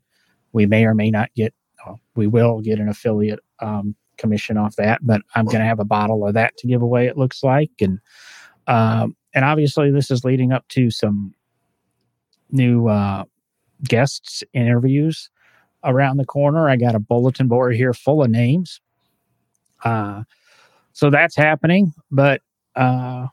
[0.53, 1.55] We may or may not get,
[1.87, 5.81] well, we will get an affiliate um, commission off that, but I'm going to have
[5.81, 7.07] a bottle of that to give away.
[7.07, 7.99] It looks like, and
[8.67, 11.35] um, and obviously this is leading up to some
[12.51, 13.25] new uh,
[13.85, 15.31] guests interviews
[15.85, 16.69] around the corner.
[16.69, 18.81] I got a bulletin board here full of names.
[19.85, 20.25] Uh,
[20.93, 22.43] so that's happening, but
[22.77, 23.27] uh,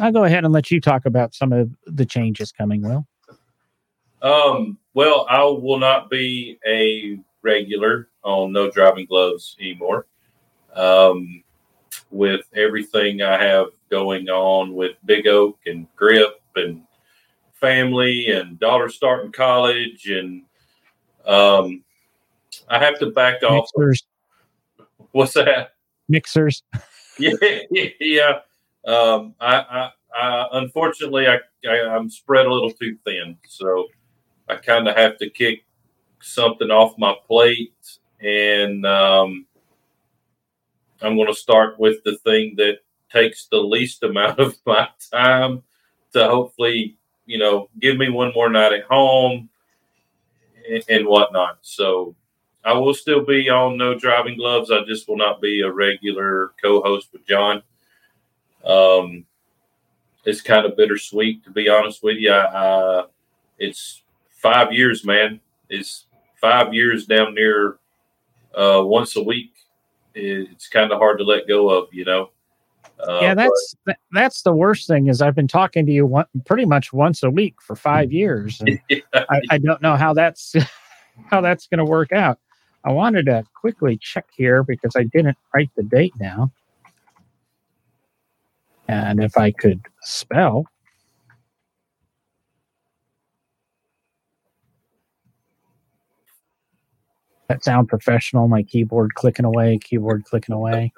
[0.00, 2.82] I'll go ahead and let you talk about some of the changes coming.
[2.82, 3.06] Will
[4.20, 10.06] Um, well, I will not be a regular on No Driving Gloves anymore.
[10.74, 11.44] Um,
[12.10, 16.82] with everything I have going on with Big Oak and Grip and
[17.64, 20.42] family and daughter starting college, and
[21.24, 21.82] um,
[22.68, 23.68] I have to back off.
[23.74, 24.04] mixers,
[25.12, 25.74] What's that?
[26.08, 26.62] mixers.
[27.18, 27.32] yeah,
[28.00, 28.38] yeah.
[28.86, 33.86] Um, I, I, I, unfortunately, I, I, I'm spread a little too thin, so
[34.48, 35.64] I kind of have to kick
[36.20, 39.46] something off my plate, and um,
[41.00, 45.62] I'm going to start with the thing that takes the least amount of my time
[46.12, 49.48] to hopefully, you know, give me one more night at home
[50.68, 51.58] and, and whatnot.
[51.62, 52.14] So
[52.64, 54.70] I will still be on No Driving Gloves.
[54.70, 57.62] I just will not be a regular co-host with John.
[58.64, 59.26] Um,
[60.24, 62.32] it's kind of bittersweet, to be honest with you.
[62.32, 63.04] I,
[63.58, 65.40] it's five years, man.
[65.68, 66.06] It's
[66.40, 67.78] five years down near
[68.54, 69.52] uh, once a week.
[70.14, 72.30] It's kind of hard to let go of, you know.
[73.00, 76.26] Uh, yeah, that's but, that's the worst thing is I've been talking to you one,
[76.46, 78.60] pretty much once a week for five years.
[78.60, 79.00] And yeah.
[79.14, 80.54] I, I don't know how that's
[81.30, 82.38] how that's going to work out.
[82.84, 86.52] I wanted to quickly check here because I didn't write the date down.
[88.88, 90.66] And if I could spell,
[97.48, 98.48] that sound professional.
[98.48, 100.92] My keyboard clicking away, keyboard clicking away.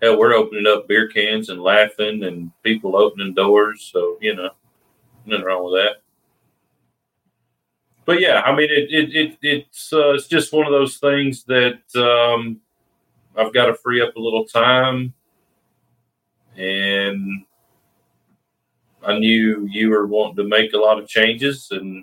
[0.00, 3.90] Hell, we're opening up beer cans and laughing, and people opening doors.
[3.92, 4.50] So you know,
[5.26, 6.02] nothing wrong with that
[8.08, 11.44] but yeah, I mean, it, it, it it's uh, it's just one of those things
[11.44, 12.58] that um,
[13.36, 15.12] I've got to free up a little time,
[16.56, 17.44] and
[19.06, 22.02] I knew you were wanting to make a lot of changes, and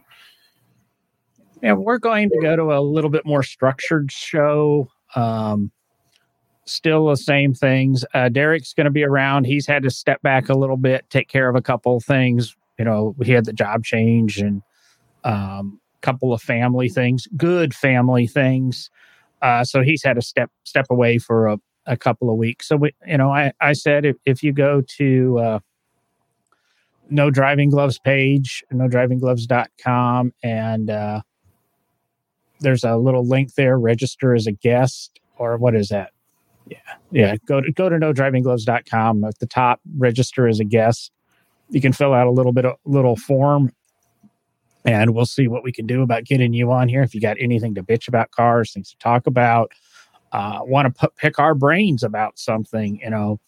[1.64, 4.88] yeah, we're going to go to a little bit more structured show.
[5.16, 5.72] Um,
[6.66, 8.04] still the same things.
[8.14, 9.46] Uh, Derek's going to be around.
[9.46, 12.56] He's had to step back a little bit, take care of a couple of things.
[12.78, 14.62] You know, he had the job change and
[15.24, 18.90] um, couple of family things, good family things.
[19.42, 21.58] Uh, so he's had to step step away for a,
[21.88, 22.68] a couple of weeks.
[22.68, 25.60] So we, you know, I I said if, if you go to uh,
[27.10, 31.22] no driving gloves page, no driving gloves.com, and uh,
[32.60, 36.12] there's a little link there, register as a guest, or what is that?
[36.68, 36.78] Yeah,
[37.12, 37.36] yeah.
[37.46, 41.12] Go to go to no driving gloves.com at the top, register as a guest.
[41.70, 43.72] You can fill out a little bit of little form
[44.86, 47.02] and we'll see what we can do about getting you on here.
[47.02, 49.72] If you got anything to bitch about cars, things to talk about,
[50.32, 53.40] uh, want to pick our brains about something, you know,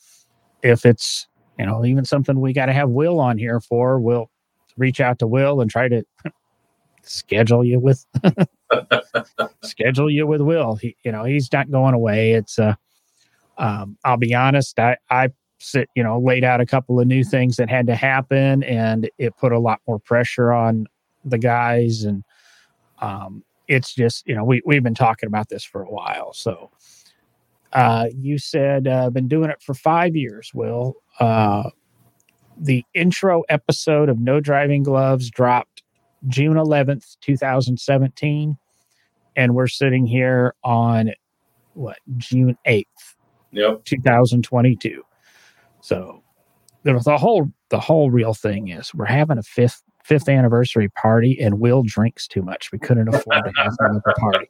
[0.63, 1.27] if it's,
[1.59, 4.31] you know, even something we got to have Will on here for, we'll
[4.77, 6.03] reach out to Will and try to
[7.03, 8.05] schedule you with
[9.63, 10.75] schedule you with Will.
[10.75, 12.31] He, you know, he's not going away.
[12.31, 12.75] It's uh
[13.57, 15.29] um, I'll be honest, I I
[15.59, 19.09] sit, you know, laid out a couple of new things that had to happen and
[19.17, 20.85] it put a lot more pressure on
[21.25, 22.23] the guys and
[22.99, 26.71] um, it's just you know we we've been talking about this for a while so
[27.73, 30.51] uh, you said uh, been doing it for five years.
[30.53, 31.69] Will uh,
[32.57, 35.83] the intro episode of no driving gloves dropped
[36.27, 38.57] june 11th 2017
[39.35, 41.11] and we're sitting here on
[41.73, 43.15] what june 8th
[43.51, 45.03] yep 2022
[45.81, 46.23] so
[46.83, 51.59] the whole the whole real thing is we're having a fifth fifth anniversary party, and
[51.59, 52.71] Will drinks too much.
[52.71, 54.49] We couldn't afford to have the party.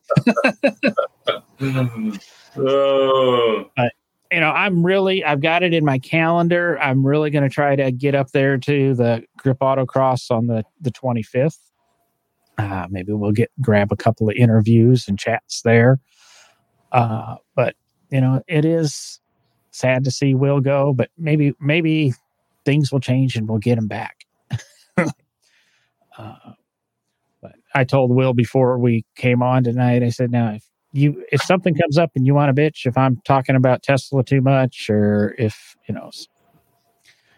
[2.58, 3.70] oh.
[3.76, 3.94] But
[4.32, 6.78] you know, I'm really I've got it in my calendar.
[6.80, 10.64] I'm really going to try to get up there to the Grip Autocross on the
[10.82, 11.58] the 25th.
[12.58, 16.00] Uh, maybe we'll get grab a couple of interviews and chats there.
[16.92, 17.76] Uh, but
[18.10, 19.20] you know, it is
[19.72, 22.14] sad to see Will go, but maybe maybe
[22.66, 24.26] things will change and we'll get him back.
[26.18, 26.54] Uh,
[27.42, 31.42] but I told Will before we came on tonight, I said, now, if you, if
[31.44, 34.90] something comes up and you want to bitch, if I'm talking about Tesla too much,
[34.90, 36.10] or if, you know,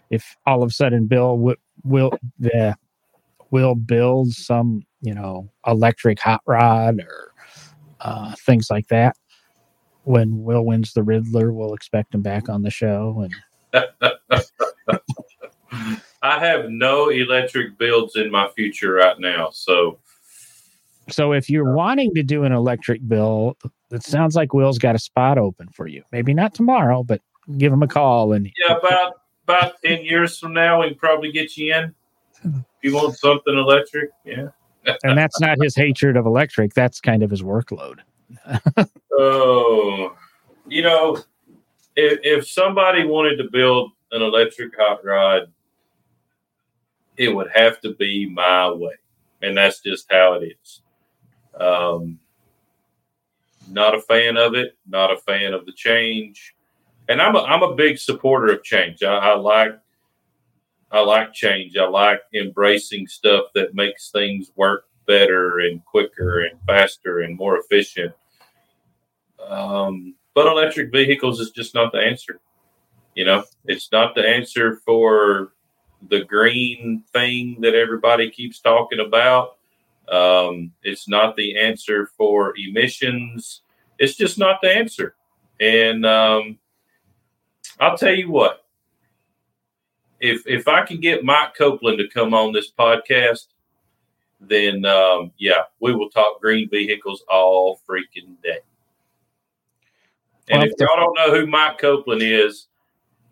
[0.09, 2.76] if all of a sudden Bill will, will, the,
[3.51, 7.34] will build some, you know, electric hot rod or
[7.99, 9.17] uh, things like that.
[10.10, 13.28] When Will wins the Ridler, we'll expect him back on the show.
[13.72, 13.93] And
[16.24, 19.51] I have no electric builds in my future right now.
[19.51, 19.99] So,
[21.12, 23.57] so if you're uh, wanting to do an electric build,
[23.91, 26.01] it sounds like Will's got a spot open for you.
[26.12, 27.22] Maybe not tomorrow, but
[27.60, 31.32] give him a call and yeah, about about ten years from now, we can probably
[31.32, 31.93] get you in.
[32.43, 34.47] If you want something electric, yeah.
[35.03, 36.74] and that's not his hatred of electric.
[36.74, 37.99] That's kind of his workload.
[39.11, 40.15] Oh,
[40.67, 41.17] you know,
[41.95, 45.51] if if somebody wanted to build an electric hot rod
[47.19, 48.93] it would have to be my way.
[49.41, 50.82] And that's just how it is.
[51.59, 52.17] Um,
[53.69, 56.55] not a fan of it, not a fan of the change.
[57.09, 59.03] And I'm a, I'm a big supporter of change.
[59.03, 59.77] I, I like
[60.91, 61.77] I like change.
[61.77, 67.57] I like embracing stuff that makes things work better and quicker and faster and more
[67.57, 68.14] efficient.
[69.43, 72.39] Um, but electric vehicles is just not the answer.
[73.16, 75.53] You know, it's not the answer for
[76.10, 79.57] the green thing that everybody keeps talking about.
[80.07, 83.62] Um, it's not the answer for emissions.
[83.97, 85.16] It's just not the answer.
[85.60, 86.60] And um,
[87.80, 88.64] I'll tell you what,
[90.20, 93.47] if if I can get Mike Copeland to come on this podcast,
[94.39, 98.59] then um, yeah, we will talk green vehicles all freaking day.
[100.49, 102.67] And if y'all don't know who Mike Copeland is,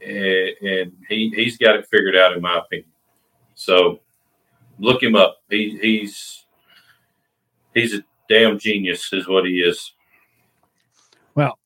[0.00, 2.90] And, and he he's got it figured out in my opinion.
[3.54, 4.00] So
[4.78, 5.38] look him up.
[5.50, 6.44] He he's
[7.74, 9.92] he's a damn genius is what he is.
[11.34, 11.58] Well,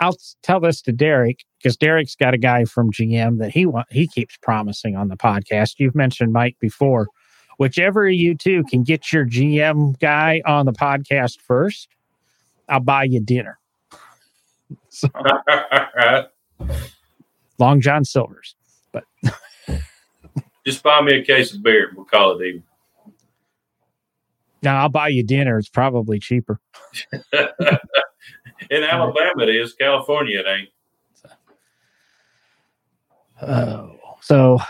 [0.00, 3.90] I'll tell this to Derek because Derek's got a guy from GM that he want,
[3.90, 5.74] he keeps promising on the podcast.
[5.78, 7.08] You've mentioned Mike before.
[7.58, 11.88] Whichever of you two can get your GM guy on the podcast first,
[12.68, 13.58] I'll buy you dinner.
[14.88, 15.08] So,
[17.58, 18.56] Long John Silver's,
[18.92, 19.04] but
[20.66, 21.92] just buy me a case of beer.
[21.94, 22.62] We'll call it even.
[24.62, 25.58] Now I'll buy you dinner.
[25.58, 26.58] It's probably cheaper.
[28.70, 29.74] In Alabama, it is.
[29.74, 30.68] California, it ain't.
[33.42, 34.64] Oh, so uh,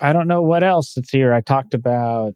[0.00, 1.32] I don't know what else that's here.
[1.32, 2.34] I talked about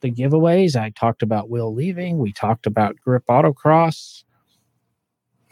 [0.00, 0.76] the giveaways.
[0.76, 2.18] I talked about Will leaving.
[2.18, 4.24] We talked about Grip Autocross.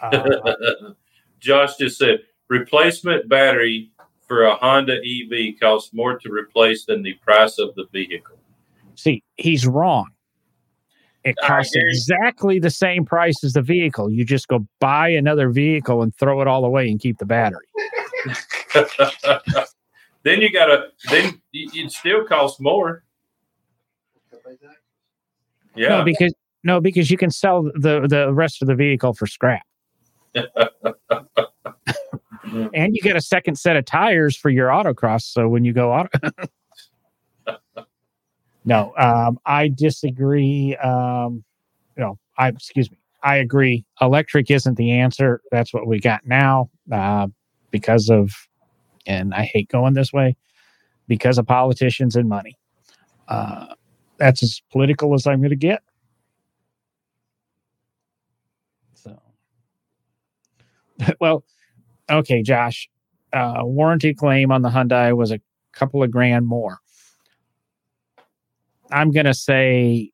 [0.01, 0.55] Uh,
[1.41, 3.91] Josh just said replacement battery
[4.29, 8.37] for a Honda EV costs more to replace than the price of the vehicle.
[8.95, 10.11] See, he's wrong.
[11.25, 14.11] It costs exactly the same price as the vehicle.
[14.11, 17.67] You just go buy another vehicle and throw it all away and keep the battery.
[20.25, 23.05] then you got to, then it still costs more.
[25.75, 25.89] Yeah.
[25.89, 29.63] No, because no, because you can sell the the rest of the vehicle for scrap.
[32.75, 35.23] and you get a second set of tires for your autocross.
[35.23, 36.11] So when you go auto,
[38.65, 40.77] no, um, I disagree.
[40.77, 41.45] Um,
[41.97, 42.99] no, I excuse me.
[43.23, 43.85] I agree.
[44.01, 45.41] Electric isn't the answer.
[45.51, 47.29] That's what we got now uh,
[47.71, 48.33] because of,
[49.07, 50.37] and I hate going this way,
[51.09, 52.59] because of politicians and money.
[53.29, 53.67] Uh,
[54.19, 55.83] that's as political as I'm going to get.
[58.95, 59.21] So,
[61.21, 61.45] well,
[62.11, 62.89] okay, Josh.
[63.33, 65.41] Uh, warranty claim on the Hyundai was a
[65.73, 66.79] couple of grand more.
[68.91, 70.12] I'm going to say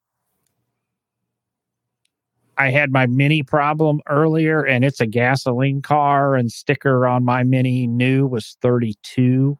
[2.58, 7.44] I had my mini problem earlier and it's a gasoline car and sticker on my
[7.44, 9.56] mini new was 32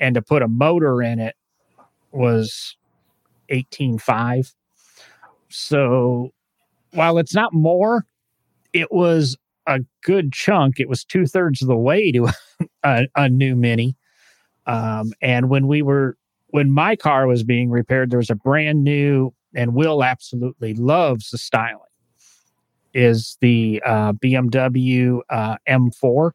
[0.00, 1.36] and to put a motor in it
[2.12, 2.76] was
[3.50, 4.54] 18.5.
[5.48, 6.30] So
[6.92, 8.06] while it's not more,
[8.72, 10.80] it was a good chunk.
[10.80, 12.28] It was two thirds of the way to
[12.82, 13.96] a, a new mini.
[14.66, 16.16] Um, and when we were
[16.48, 21.30] when my car was being repaired, there was a brand new, and Will absolutely loves
[21.30, 21.80] the styling,
[22.94, 26.32] is the uh, BMW uh, M4.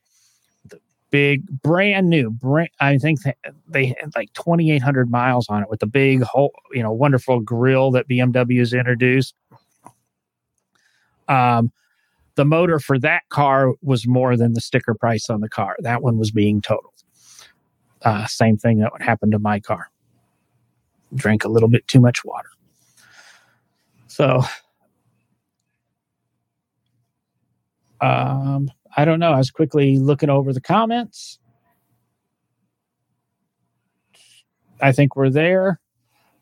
[0.67, 0.79] The
[1.09, 3.19] big, brand new, brand, I think
[3.67, 7.91] they had like 2,800 miles on it with the big, whole, you know, wonderful grill
[7.91, 9.33] that BMW has introduced.
[11.27, 11.71] Um,
[12.35, 15.75] the motor for that car was more than the sticker price on the car.
[15.79, 16.93] That one was being totaled.
[18.01, 19.89] Uh, same thing that would happen to my car
[21.15, 22.49] drank a little bit too much water.
[24.07, 24.43] So,
[28.01, 29.31] um, I don't know.
[29.31, 31.39] I was quickly looking over the comments.
[34.81, 35.79] I think we're there.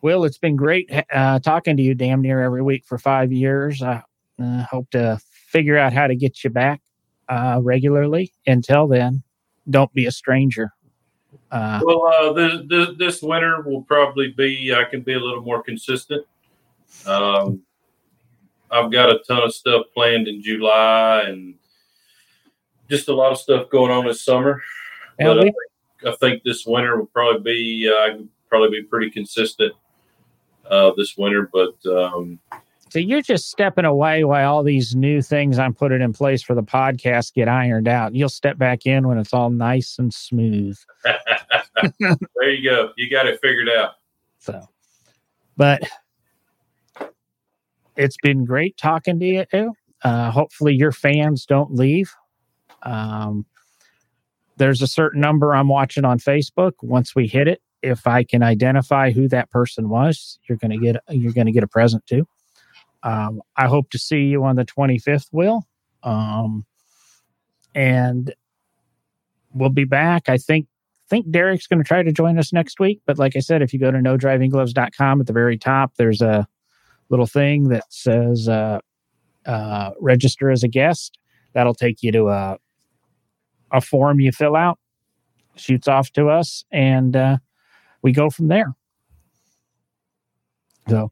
[0.02, 3.82] Will, it's been great uh, talking to you damn near every week for five years.
[3.82, 4.04] I
[4.40, 6.82] uh, hope to figure out how to get you back
[7.30, 8.32] uh, regularly.
[8.46, 9.24] Until then,
[9.70, 10.72] don't be a stranger.
[11.52, 14.74] Uh, well, uh, this, this, this winter will probably be.
[14.74, 16.26] I can be a little more consistent.
[17.06, 17.62] Um,
[18.72, 21.56] I've got a ton of stuff planned in July and
[22.90, 24.62] just a lot of stuff going on this summer.
[25.20, 25.52] Well, we,
[26.06, 29.74] I think this winter will probably be uh, I probably be pretty consistent
[30.70, 32.40] uh, this winter, but um,
[32.90, 36.56] So you're just stepping away while all these new things I'm putting in place for
[36.56, 38.16] the podcast get ironed out.
[38.16, 40.78] You'll step back in when it's all nice and smooth.
[42.00, 42.92] there you go.
[42.96, 43.94] You got it figured out.
[44.40, 44.68] So,
[45.58, 45.82] but
[47.98, 49.74] it's been great talking to you.
[50.04, 52.14] Uh, hopefully, your fans don't leave.
[52.84, 53.46] Um,
[54.58, 56.74] there's a certain number I'm watching on Facebook.
[56.82, 60.98] Once we hit it, if I can identify who that person was, you're gonna get
[61.10, 62.28] you're gonna get a present too.
[63.04, 65.64] Um, I hope to see you on the 25th, Will.
[66.04, 66.66] Um,
[67.76, 68.34] and
[69.54, 70.30] we'll be back.
[70.30, 70.68] I think
[71.10, 73.02] think Derek's going to try to join us next week.
[73.06, 75.94] But like I said, if you go to no driving gloves.com at the very top,
[75.96, 76.48] there's a
[77.10, 78.80] little thing that says uh,
[79.46, 81.18] uh, register as a guest.
[81.54, 82.58] That'll take you to a,
[83.72, 84.78] a form you fill out,
[85.56, 87.38] shoots off to us, and uh,
[88.02, 88.74] we go from there.
[90.88, 91.12] So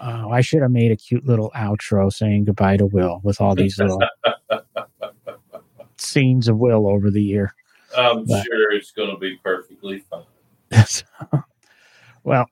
[0.00, 3.54] uh, I should have made a cute little outro saying goodbye to Will with all
[3.54, 4.00] these little
[5.96, 7.54] scenes of Will over the year.
[7.96, 10.24] I'm But- sure it's going to be perfectly fine.
[12.24, 12.46] Well,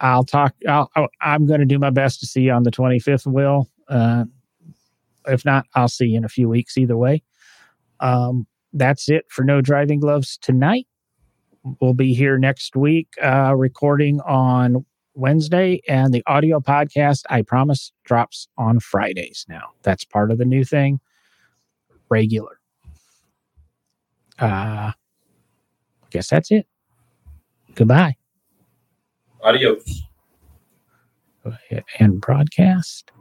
[0.00, 0.54] I'll talk.
[0.68, 3.68] I'll, I'll- I'm going to do my best to see you on the 25th, Will.
[3.88, 4.24] Uh,
[5.26, 7.22] if not, I'll see you in a few weeks either way.
[8.00, 10.86] Um, that's it for No Driving Gloves tonight.
[11.80, 14.84] We'll be here next week uh, recording on
[15.14, 19.70] Wednesday, and the audio podcast, I promise, drops on Fridays now.
[19.82, 21.00] That's part of the new thing.
[22.10, 22.60] Regular.
[24.38, 24.94] Uh, I
[26.10, 26.66] guess that's it.
[27.74, 28.16] Goodbye.
[29.46, 30.02] Adios.
[32.00, 33.12] and broadcast.